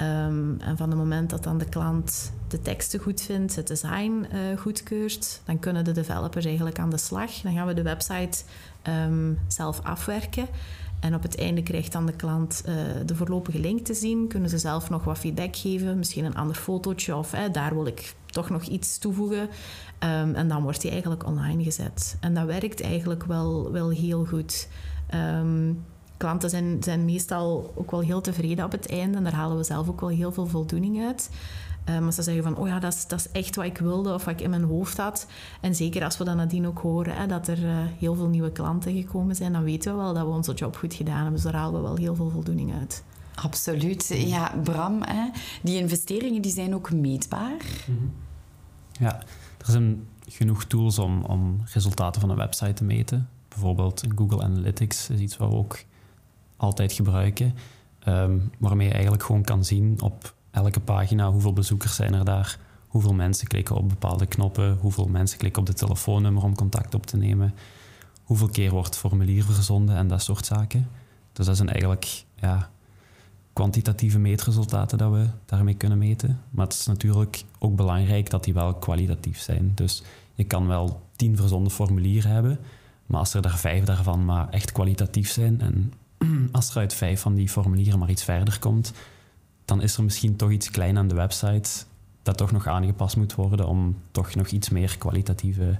Um, 0.01 0.59
en 0.59 0.77
van 0.77 0.89
het 0.89 0.97
moment 0.97 1.29
dat 1.29 1.43
dan 1.43 1.57
de 1.57 1.69
klant 1.69 2.33
de 2.47 2.61
teksten 2.61 2.99
goed 2.99 3.21
vindt, 3.21 3.55
het 3.55 3.67
design 3.67 4.25
uh, 4.33 4.59
goedkeurt, 4.59 5.41
dan 5.45 5.59
kunnen 5.59 5.83
de 5.83 5.91
developers 5.91 6.45
eigenlijk 6.45 6.79
aan 6.79 6.89
de 6.89 6.97
slag. 6.97 7.31
Dan 7.31 7.53
gaan 7.53 7.67
we 7.67 7.73
de 7.73 7.81
website 7.81 8.43
um, 9.05 9.39
zelf 9.47 9.79
afwerken. 9.83 10.47
En 10.99 11.15
op 11.15 11.21
het 11.21 11.37
einde 11.37 11.63
krijgt 11.63 11.91
dan 11.91 12.05
de 12.05 12.15
klant 12.15 12.63
uh, 12.67 12.75
de 13.05 13.15
voorlopige 13.15 13.59
link 13.59 13.85
te 13.85 13.93
zien. 13.93 14.27
Kunnen 14.27 14.49
ze 14.49 14.57
zelf 14.57 14.89
nog 14.89 15.03
wat 15.03 15.17
feedback 15.17 15.55
geven, 15.55 15.97
misschien 15.97 16.25
een 16.25 16.35
ander 16.35 16.55
fotootje 16.55 17.15
of 17.15 17.33
eh, 17.33 17.41
daar 17.51 17.73
wil 17.73 17.85
ik 17.85 18.15
toch 18.25 18.49
nog 18.49 18.63
iets 18.63 18.97
toevoegen. 18.97 19.49
En 20.33 20.47
dan 20.47 20.63
wordt 20.63 20.81
die 20.81 20.91
eigenlijk 20.91 21.25
online 21.25 21.63
gezet. 21.63 22.17
En 22.19 22.33
dat 22.33 22.45
werkt 22.45 22.81
eigenlijk 22.81 23.23
wel, 23.23 23.71
wel 23.71 23.89
heel 23.89 24.25
goed. 24.25 24.67
Klanten 26.23 26.49
zijn, 26.49 26.77
zijn 26.83 27.05
meestal 27.05 27.73
ook 27.75 27.91
wel 27.91 27.99
heel 27.99 28.21
tevreden 28.21 28.65
op 28.65 28.71
het 28.71 28.89
einde. 28.89 29.17
En 29.17 29.23
daar 29.23 29.33
halen 29.33 29.57
we 29.57 29.63
zelf 29.63 29.89
ook 29.89 29.99
wel 29.99 30.09
heel 30.09 30.31
veel 30.31 30.47
voldoening 30.47 31.05
uit. 31.05 31.29
Um, 31.89 32.05
als 32.05 32.15
ze 32.15 32.23
zeggen 32.23 32.43
van, 32.43 32.57
oh 32.57 32.67
ja, 32.67 32.79
dat 32.79 32.93
is, 32.93 33.07
dat 33.07 33.19
is 33.19 33.31
echt 33.31 33.55
wat 33.55 33.65
ik 33.65 33.77
wilde 33.77 34.13
of 34.13 34.25
wat 34.25 34.33
ik 34.33 34.41
in 34.41 34.49
mijn 34.49 34.63
hoofd 34.63 34.97
had. 34.97 35.27
En 35.61 35.75
zeker 35.75 36.03
als 36.03 36.17
we 36.17 36.23
dan 36.23 36.37
nadien 36.37 36.67
ook 36.67 36.79
horen 36.79 37.15
hè, 37.15 37.27
dat 37.27 37.47
er 37.47 37.63
uh, 37.63 37.77
heel 37.99 38.15
veel 38.15 38.27
nieuwe 38.27 38.51
klanten 38.51 38.93
gekomen 38.93 39.35
zijn, 39.35 39.53
dan 39.53 39.63
weten 39.63 39.91
we 39.91 39.97
wel 39.97 40.13
dat 40.13 40.25
we 40.25 40.31
onze 40.31 40.53
job 40.53 40.75
goed 40.75 40.93
gedaan 40.93 41.15
hebben. 41.15 41.33
Dus 41.33 41.43
daar 41.43 41.55
halen 41.55 41.81
we 41.81 41.87
wel 41.87 41.95
heel 41.95 42.15
veel 42.15 42.29
voldoening 42.29 42.73
uit. 42.79 43.03
Absoluut. 43.35 44.13
Ja, 44.15 44.55
Bram, 44.63 45.01
hè, 45.01 45.29
die 45.61 45.77
investeringen 45.77 46.41
die 46.41 46.51
zijn 46.51 46.75
ook 46.75 46.91
meetbaar. 46.91 47.61
Mhm. 47.87 48.07
Ja, 48.91 49.19
er 49.57 49.71
zijn 49.71 50.07
genoeg 50.27 50.65
tools 50.65 50.99
om, 50.99 51.23
om 51.23 51.61
resultaten 51.73 52.21
van 52.21 52.29
een 52.29 52.37
website 52.37 52.73
te 52.73 52.83
meten. 52.83 53.29
Bijvoorbeeld 53.47 54.03
Google 54.15 54.43
Analytics 54.43 55.09
is 55.09 55.19
iets 55.19 55.37
waar 55.37 55.49
we 55.49 55.55
ook 55.55 55.77
altijd 56.63 56.93
gebruiken. 56.93 57.55
Um, 58.07 58.51
waarmee 58.59 58.87
je 58.87 58.93
eigenlijk 58.93 59.23
gewoon 59.23 59.43
kan 59.43 59.65
zien 59.65 60.01
op 60.01 60.33
elke 60.51 60.79
pagina 60.79 61.31
hoeveel 61.31 61.53
bezoekers 61.53 61.95
zijn 61.95 62.13
er 62.13 62.25
daar, 62.25 62.59
hoeveel 62.87 63.13
mensen 63.13 63.47
klikken 63.47 63.75
op 63.75 63.89
bepaalde 63.89 64.25
knoppen, 64.25 64.77
hoeveel 64.79 65.07
mensen 65.07 65.37
klikken 65.37 65.61
op 65.61 65.67
de 65.67 65.73
telefoonnummer 65.73 66.43
om 66.43 66.55
contact 66.55 66.95
op 66.95 67.05
te 67.05 67.17
nemen, 67.17 67.53
hoeveel 68.23 68.49
keer 68.49 68.71
wordt 68.71 68.97
formulier 68.97 69.43
verzonden 69.43 69.95
en 69.95 70.07
dat 70.07 70.21
soort 70.21 70.45
zaken. 70.45 70.87
Dus 71.33 71.45
dat 71.45 71.55
zijn 71.55 71.69
eigenlijk 71.69 72.23
ja, 72.35 72.69
kwantitatieve 73.53 74.19
meetresultaten 74.19 74.97
dat 74.97 75.11
we 75.11 75.27
daarmee 75.45 75.73
kunnen 75.73 75.97
meten. 75.97 76.39
Maar 76.49 76.65
het 76.65 76.73
is 76.73 76.85
natuurlijk 76.85 77.43
ook 77.59 77.75
belangrijk 77.75 78.29
dat 78.29 78.43
die 78.43 78.53
wel 78.53 78.73
kwalitatief 78.73 79.39
zijn. 79.39 79.71
Dus 79.75 80.03
je 80.33 80.43
kan 80.43 80.67
wel 80.67 81.01
tien 81.15 81.37
verzonden 81.37 81.71
formulieren 81.71 82.31
hebben, 82.31 82.59
maar 83.05 83.19
als 83.19 83.33
er 83.33 83.41
daar 83.41 83.57
vijf 83.57 83.83
daarvan 83.83 84.25
maar 84.25 84.49
echt 84.49 84.71
kwalitatief 84.71 85.31
zijn 85.31 85.61
en 85.61 85.93
als 86.51 86.69
er 86.69 86.77
uit 86.77 86.93
vijf 86.93 87.21
van 87.21 87.33
die 87.33 87.49
formulieren 87.49 87.99
maar 87.99 88.09
iets 88.09 88.23
verder 88.23 88.59
komt, 88.59 88.93
dan 89.65 89.81
is 89.81 89.97
er 89.97 90.03
misschien 90.03 90.35
toch 90.35 90.51
iets 90.51 90.71
klein 90.71 90.97
aan 90.97 91.07
de 91.07 91.15
website 91.15 91.69
dat 92.23 92.37
toch 92.37 92.51
nog 92.51 92.67
aangepast 92.67 93.17
moet 93.17 93.35
worden 93.35 93.67
om 93.67 93.97
toch 94.11 94.35
nog 94.35 94.47
iets 94.47 94.69
meer 94.69 94.97
kwalitatieve 94.97 95.79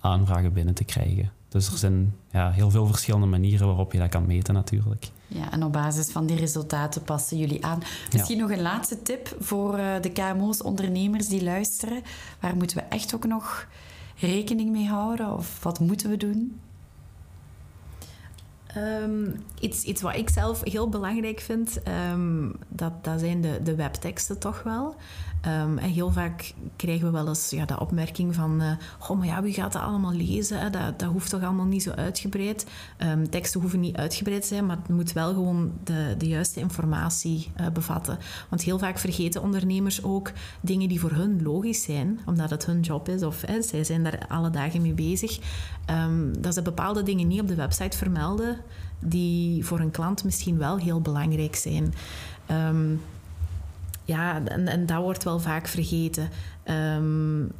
aanvragen 0.00 0.52
binnen 0.52 0.74
te 0.74 0.84
krijgen. 0.84 1.32
Dus 1.48 1.70
er 1.72 1.78
zijn 1.78 2.14
ja, 2.30 2.50
heel 2.50 2.70
veel 2.70 2.86
verschillende 2.86 3.26
manieren 3.26 3.66
waarop 3.66 3.92
je 3.92 3.98
dat 3.98 4.08
kan 4.08 4.26
meten 4.26 4.54
natuurlijk. 4.54 5.08
Ja, 5.26 5.52
en 5.52 5.64
op 5.64 5.72
basis 5.72 6.10
van 6.10 6.26
die 6.26 6.36
resultaten 6.36 7.02
passen 7.02 7.38
jullie 7.38 7.64
aan. 7.64 7.82
Misschien 8.12 8.38
nog 8.38 8.50
een 8.50 8.62
laatste 8.62 9.02
tip 9.02 9.36
voor 9.40 9.78
eh, 9.78 10.00
de 10.00 10.10
KMO's, 10.10 10.62
ondernemers 10.62 11.28
die 11.28 11.42
luisteren. 11.42 12.02
Waar 12.40 12.56
moeten 12.56 12.76
we 12.76 12.82
echt 12.82 13.14
ook 13.14 13.26
nog 13.26 13.66
rekening 14.16 14.70
mee 14.70 14.88
houden? 14.88 15.32
Of 15.32 15.62
wat 15.62 15.80
moeten 15.80 16.10
we 16.10 16.16
doen? 16.16 16.60
Um, 18.76 19.44
iets, 19.60 19.84
iets 19.84 20.02
wat 20.02 20.16
ik 20.16 20.28
zelf 20.28 20.60
heel 20.64 20.88
belangrijk 20.88 21.40
vind, 21.40 21.78
um, 22.12 22.52
dat, 22.68 23.04
dat 23.04 23.20
zijn 23.20 23.40
de, 23.40 23.62
de 23.62 23.74
webteksten 23.74 24.38
toch 24.38 24.62
wel. 24.62 24.94
Um, 25.46 25.78
en 25.78 25.90
heel 25.90 26.10
vaak 26.10 26.54
krijgen 26.76 27.06
we 27.06 27.12
wel 27.12 27.28
eens 27.28 27.50
ja, 27.50 27.64
de 27.64 27.80
opmerking 27.80 28.34
van... 28.34 28.62
Uh, 28.62 28.70
goh, 28.98 29.18
maar 29.18 29.26
ja, 29.26 29.42
wie 29.42 29.52
gaat 29.52 29.72
dat 29.72 29.82
allemaal 29.82 30.12
lezen? 30.12 30.72
Dat, 30.72 30.98
dat 30.98 31.12
hoeft 31.12 31.30
toch 31.30 31.42
allemaal 31.42 31.66
niet 31.66 31.82
zo 31.82 31.90
uitgebreid? 31.90 32.66
teksten 33.30 33.60
hoeven 33.60 33.80
niet 33.80 33.96
uitgebreid 33.96 34.40
te 34.42 34.46
zijn, 34.48 34.66
maar 34.66 34.76
het 34.76 34.88
moet 34.88 35.12
wel 35.12 35.34
gewoon 35.34 35.72
de, 35.84 36.14
de 36.18 36.28
juiste 36.28 36.60
informatie 36.60 37.50
uh, 37.60 37.68
bevatten. 37.68 38.18
Want 38.48 38.62
heel 38.62 38.78
vaak 38.78 38.98
vergeten 38.98 39.42
ondernemers 39.42 40.02
ook 40.02 40.32
dingen 40.60 40.88
die 40.88 41.00
voor 41.00 41.12
hun 41.12 41.42
logisch 41.42 41.82
zijn, 41.82 42.20
omdat 42.26 42.50
het 42.50 42.66
hun 42.66 42.80
job 42.80 43.08
is 43.08 43.22
of 43.22 43.44
zij 43.60 43.84
zijn 43.84 44.02
daar 44.04 44.26
alle 44.28 44.50
dagen 44.50 44.82
mee 44.82 44.94
bezig. 44.94 45.38
dat 46.38 46.54
ze 46.54 46.62
bepaalde 46.62 47.02
dingen 47.02 47.28
niet 47.28 47.40
op 47.40 47.48
de 47.48 47.54
website 47.54 47.96
vermelden 47.96 48.56
die 48.98 49.64
voor 49.64 49.80
een 49.80 49.90
klant 49.90 50.24
misschien 50.24 50.58
wel 50.58 50.76
heel 50.76 51.00
belangrijk 51.00 51.56
zijn. 51.56 51.94
Um, 52.50 53.00
ja, 54.10 54.44
en, 54.44 54.68
en, 54.68 54.86
dat 54.86 55.02
wordt 55.02 55.24
wel 55.24 55.40
vaak 55.40 55.68
vergeten. 55.68 56.28
Um, 56.64 57.52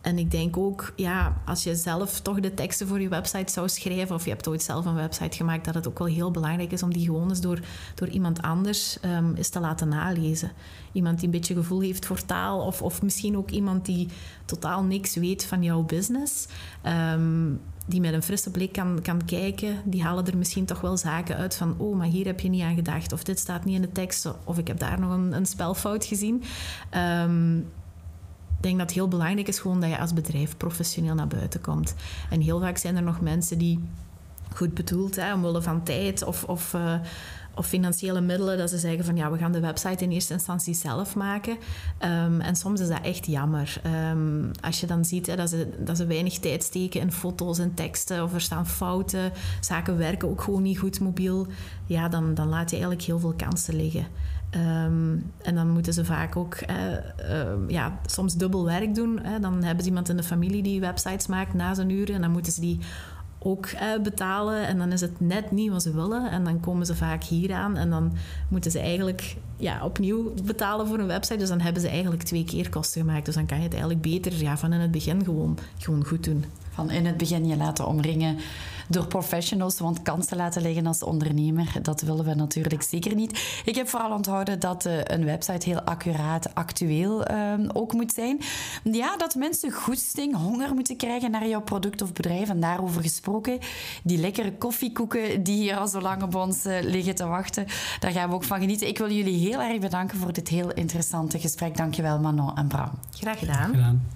en 0.00 0.18
ik 0.18 0.30
denk 0.30 0.56
ook, 0.56 0.92
ja, 0.96 1.42
als 1.44 1.62
je 1.62 1.74
zelf 1.74 2.20
toch 2.20 2.40
de 2.40 2.54
teksten 2.54 2.86
voor 2.86 3.00
je 3.00 3.08
website 3.08 3.52
zou 3.52 3.68
schrijven, 3.68 4.14
of 4.14 4.24
je 4.24 4.30
hebt 4.30 4.48
ooit 4.48 4.62
zelf 4.62 4.84
een 4.84 4.94
website 4.94 5.36
gemaakt, 5.36 5.64
dat 5.64 5.74
het 5.74 5.88
ook 5.88 5.98
wel 5.98 6.08
heel 6.08 6.30
belangrijk 6.30 6.72
is 6.72 6.82
om 6.82 6.92
die 6.92 7.04
gewoon 7.04 7.28
eens 7.28 7.40
door, 7.40 7.60
door 7.94 8.08
iemand 8.08 8.42
anders 8.42 8.98
um, 9.04 9.34
eens 9.34 9.48
te 9.48 9.60
laten 9.60 9.88
nalezen. 9.88 10.52
Iemand 10.92 11.16
die 11.16 11.24
een 11.26 11.30
beetje 11.30 11.54
gevoel 11.54 11.80
heeft 11.80 12.06
voor 12.06 12.24
taal, 12.24 12.60
of, 12.60 12.82
of 12.82 13.02
misschien 13.02 13.36
ook 13.36 13.50
iemand 13.50 13.84
die 13.84 14.08
totaal 14.44 14.82
niks 14.82 15.14
weet 15.14 15.44
van 15.44 15.62
jouw 15.62 15.82
business. 15.82 16.46
Um, 17.12 17.60
die 17.86 18.00
met 18.00 18.12
een 18.12 18.22
frisse 18.22 18.50
blik 18.50 18.72
kan, 18.72 18.98
kan 19.02 19.24
kijken, 19.24 19.76
die 19.84 20.02
halen 20.02 20.26
er 20.26 20.36
misschien 20.36 20.64
toch 20.64 20.80
wel 20.80 20.96
zaken 20.96 21.36
uit 21.36 21.56
van 21.56 21.74
oh, 21.78 21.96
maar 21.96 22.06
hier 22.06 22.26
heb 22.26 22.40
je 22.40 22.48
niet 22.48 22.62
aan 22.62 22.74
gedacht, 22.74 23.12
of 23.12 23.24
dit 23.24 23.38
staat 23.38 23.64
niet 23.64 23.74
in 23.74 23.82
de 23.82 23.92
tekst, 23.92 24.34
of 24.44 24.58
ik 24.58 24.66
heb 24.66 24.78
daar 24.78 25.00
nog 25.00 25.12
een, 25.12 25.32
een 25.32 25.46
spelfout 25.46 26.04
gezien. 26.04 26.42
Um, 26.96 27.58
ik 28.56 28.70
denk 28.70 28.78
dat 28.78 28.88
het 28.88 28.98
heel 28.98 29.08
belangrijk 29.08 29.48
is 29.48 29.58
gewoon 29.58 29.80
dat 29.80 29.90
je 29.90 29.98
als 29.98 30.12
bedrijf 30.12 30.56
professioneel 30.56 31.14
naar 31.14 31.26
buiten 31.26 31.60
komt. 31.60 31.94
En 32.30 32.40
heel 32.40 32.60
vaak 32.60 32.76
zijn 32.76 32.96
er 32.96 33.02
nog 33.02 33.20
mensen 33.20 33.58
die 33.58 33.80
goed 34.54 34.74
bedoeld, 34.74 35.16
hè, 35.16 35.34
omwille 35.34 35.62
van 35.62 35.82
tijd 35.82 36.24
of, 36.24 36.44
of 36.44 36.74
uh, 36.74 36.94
of 37.56 37.66
financiële 37.66 38.20
middelen, 38.20 38.58
dat 38.58 38.70
ze 38.70 38.78
zeggen 38.78 39.04
van 39.04 39.16
ja, 39.16 39.30
we 39.30 39.38
gaan 39.38 39.52
de 39.52 39.60
website 39.60 40.04
in 40.04 40.10
eerste 40.10 40.32
instantie 40.32 40.74
zelf 40.74 41.14
maken. 41.14 41.56
Um, 42.26 42.40
en 42.40 42.56
soms 42.56 42.80
is 42.80 42.88
dat 42.88 43.00
echt 43.02 43.26
jammer. 43.26 43.80
Um, 44.10 44.50
als 44.60 44.80
je 44.80 44.86
dan 44.86 45.04
ziet 45.04 45.26
hè, 45.26 45.36
dat, 45.36 45.48
ze, 45.48 45.68
dat 45.78 45.96
ze 45.96 46.06
weinig 46.06 46.38
tijd 46.38 46.62
steken 46.62 47.00
in 47.00 47.12
foto's 47.12 47.58
en 47.58 47.74
teksten, 47.74 48.22
of 48.22 48.34
er 48.34 48.40
staan 48.40 48.66
fouten, 48.66 49.32
zaken 49.60 49.98
werken 49.98 50.28
ook 50.28 50.42
gewoon 50.42 50.62
niet 50.62 50.78
goed 50.78 51.00
mobiel, 51.00 51.46
ja, 51.86 52.08
dan, 52.08 52.34
dan 52.34 52.48
laat 52.48 52.70
je 52.70 52.76
eigenlijk 52.76 53.02
heel 53.06 53.18
veel 53.18 53.34
kansen 53.36 53.76
liggen. 53.76 54.06
Um, 54.56 55.30
en 55.42 55.54
dan 55.54 55.68
moeten 55.68 55.92
ze 55.92 56.04
vaak 56.04 56.36
ook 56.36 56.56
uh, 56.70 57.68
ja, 57.68 57.98
soms 58.06 58.34
dubbel 58.34 58.64
werk 58.64 58.94
doen. 58.94 59.18
Hè. 59.22 59.40
Dan 59.40 59.62
hebben 59.62 59.82
ze 59.82 59.88
iemand 59.88 60.08
in 60.08 60.16
de 60.16 60.22
familie 60.22 60.62
die 60.62 60.80
websites 60.80 61.26
maakt 61.26 61.54
na 61.54 61.74
zijn 61.74 61.90
uren. 61.90 62.14
En 62.14 62.20
dan 62.20 62.30
moeten 62.30 62.52
ze 62.52 62.60
die 62.60 62.78
ook 63.44 63.66
eh, 63.66 63.88
betalen. 64.02 64.66
En 64.66 64.78
dan 64.78 64.92
is 64.92 65.00
het 65.00 65.20
net 65.20 65.50
niet 65.50 65.70
wat 65.70 65.82
ze 65.82 65.92
willen. 65.92 66.30
En 66.30 66.44
dan 66.44 66.60
komen 66.60 66.86
ze 66.86 66.94
vaak 66.94 67.22
hier 67.24 67.52
aan. 67.52 67.76
En 67.76 67.90
dan 67.90 68.12
moeten 68.48 68.70
ze 68.70 68.78
eigenlijk 68.78 69.36
ja, 69.56 69.84
opnieuw 69.84 70.34
betalen 70.44 70.86
voor 70.86 70.98
een 70.98 71.06
website. 71.06 71.38
Dus 71.38 71.48
dan 71.48 71.60
hebben 71.60 71.82
ze 71.82 71.88
eigenlijk 71.88 72.22
twee 72.22 72.44
keer 72.44 72.68
kosten 72.68 73.00
gemaakt. 73.00 73.24
Dus 73.24 73.34
dan 73.34 73.46
kan 73.46 73.56
je 73.56 73.62
het 73.62 73.72
eigenlijk 73.72 74.02
beter 74.02 74.42
ja, 74.42 74.56
van 74.56 74.72
in 74.72 74.80
het 74.80 74.90
begin 74.90 75.24
gewoon, 75.24 75.58
gewoon 75.78 76.04
goed 76.04 76.24
doen. 76.24 76.44
Van 76.70 76.90
in 76.90 77.06
het 77.06 77.16
begin 77.16 77.46
je 77.46 77.56
laten 77.56 77.86
omringen 77.86 78.36
door 78.88 79.06
professionals, 79.06 79.78
want 79.78 80.02
kansen 80.02 80.36
laten 80.36 80.62
liggen 80.62 80.86
als 80.86 81.02
ondernemer, 81.02 81.72
dat 81.82 82.00
willen 82.00 82.24
we 82.24 82.34
natuurlijk 82.34 82.82
zeker 82.82 83.14
niet. 83.14 83.62
Ik 83.64 83.74
heb 83.74 83.88
vooral 83.88 84.12
onthouden 84.12 84.60
dat 84.60 84.86
uh, 84.86 84.92
een 85.04 85.24
website 85.24 85.68
heel 85.68 85.80
accuraat, 85.80 86.54
actueel 86.54 87.30
uh, 87.30 87.52
ook 87.72 87.92
moet 87.92 88.12
zijn. 88.12 88.40
Ja, 88.82 89.16
dat 89.16 89.34
mensen 89.34 89.72
goesting, 89.72 90.36
honger 90.36 90.74
moeten 90.74 90.96
krijgen 90.96 91.30
naar 91.30 91.48
jouw 91.48 91.62
product 91.62 92.02
of 92.02 92.12
bedrijf. 92.12 92.48
En 92.48 92.60
daarover 92.60 93.02
gesproken, 93.02 93.58
die 94.02 94.18
lekkere 94.18 94.52
koffiekoeken 94.52 95.42
die 95.42 95.56
hier 95.56 95.76
al 95.76 95.88
zo 95.88 96.00
lang 96.00 96.22
op 96.22 96.34
ons 96.34 96.66
uh, 96.66 96.80
liggen 96.80 97.14
te 97.14 97.26
wachten, 97.26 97.66
daar 98.00 98.10
gaan 98.10 98.28
we 98.28 98.34
ook 98.34 98.44
van 98.44 98.60
genieten. 98.60 98.88
Ik 98.88 98.98
wil 98.98 99.10
jullie 99.10 99.48
heel 99.48 99.62
erg 99.62 99.80
bedanken 99.80 100.18
voor 100.18 100.32
dit 100.32 100.48
heel 100.48 100.72
interessante 100.72 101.38
gesprek. 101.38 101.76
Dankjewel 101.76 102.18
Manon 102.18 102.56
en 102.56 102.66
Bram. 102.66 102.90
Graag 103.10 103.38
gedaan. 103.38 103.70
gedaan. 103.70 104.13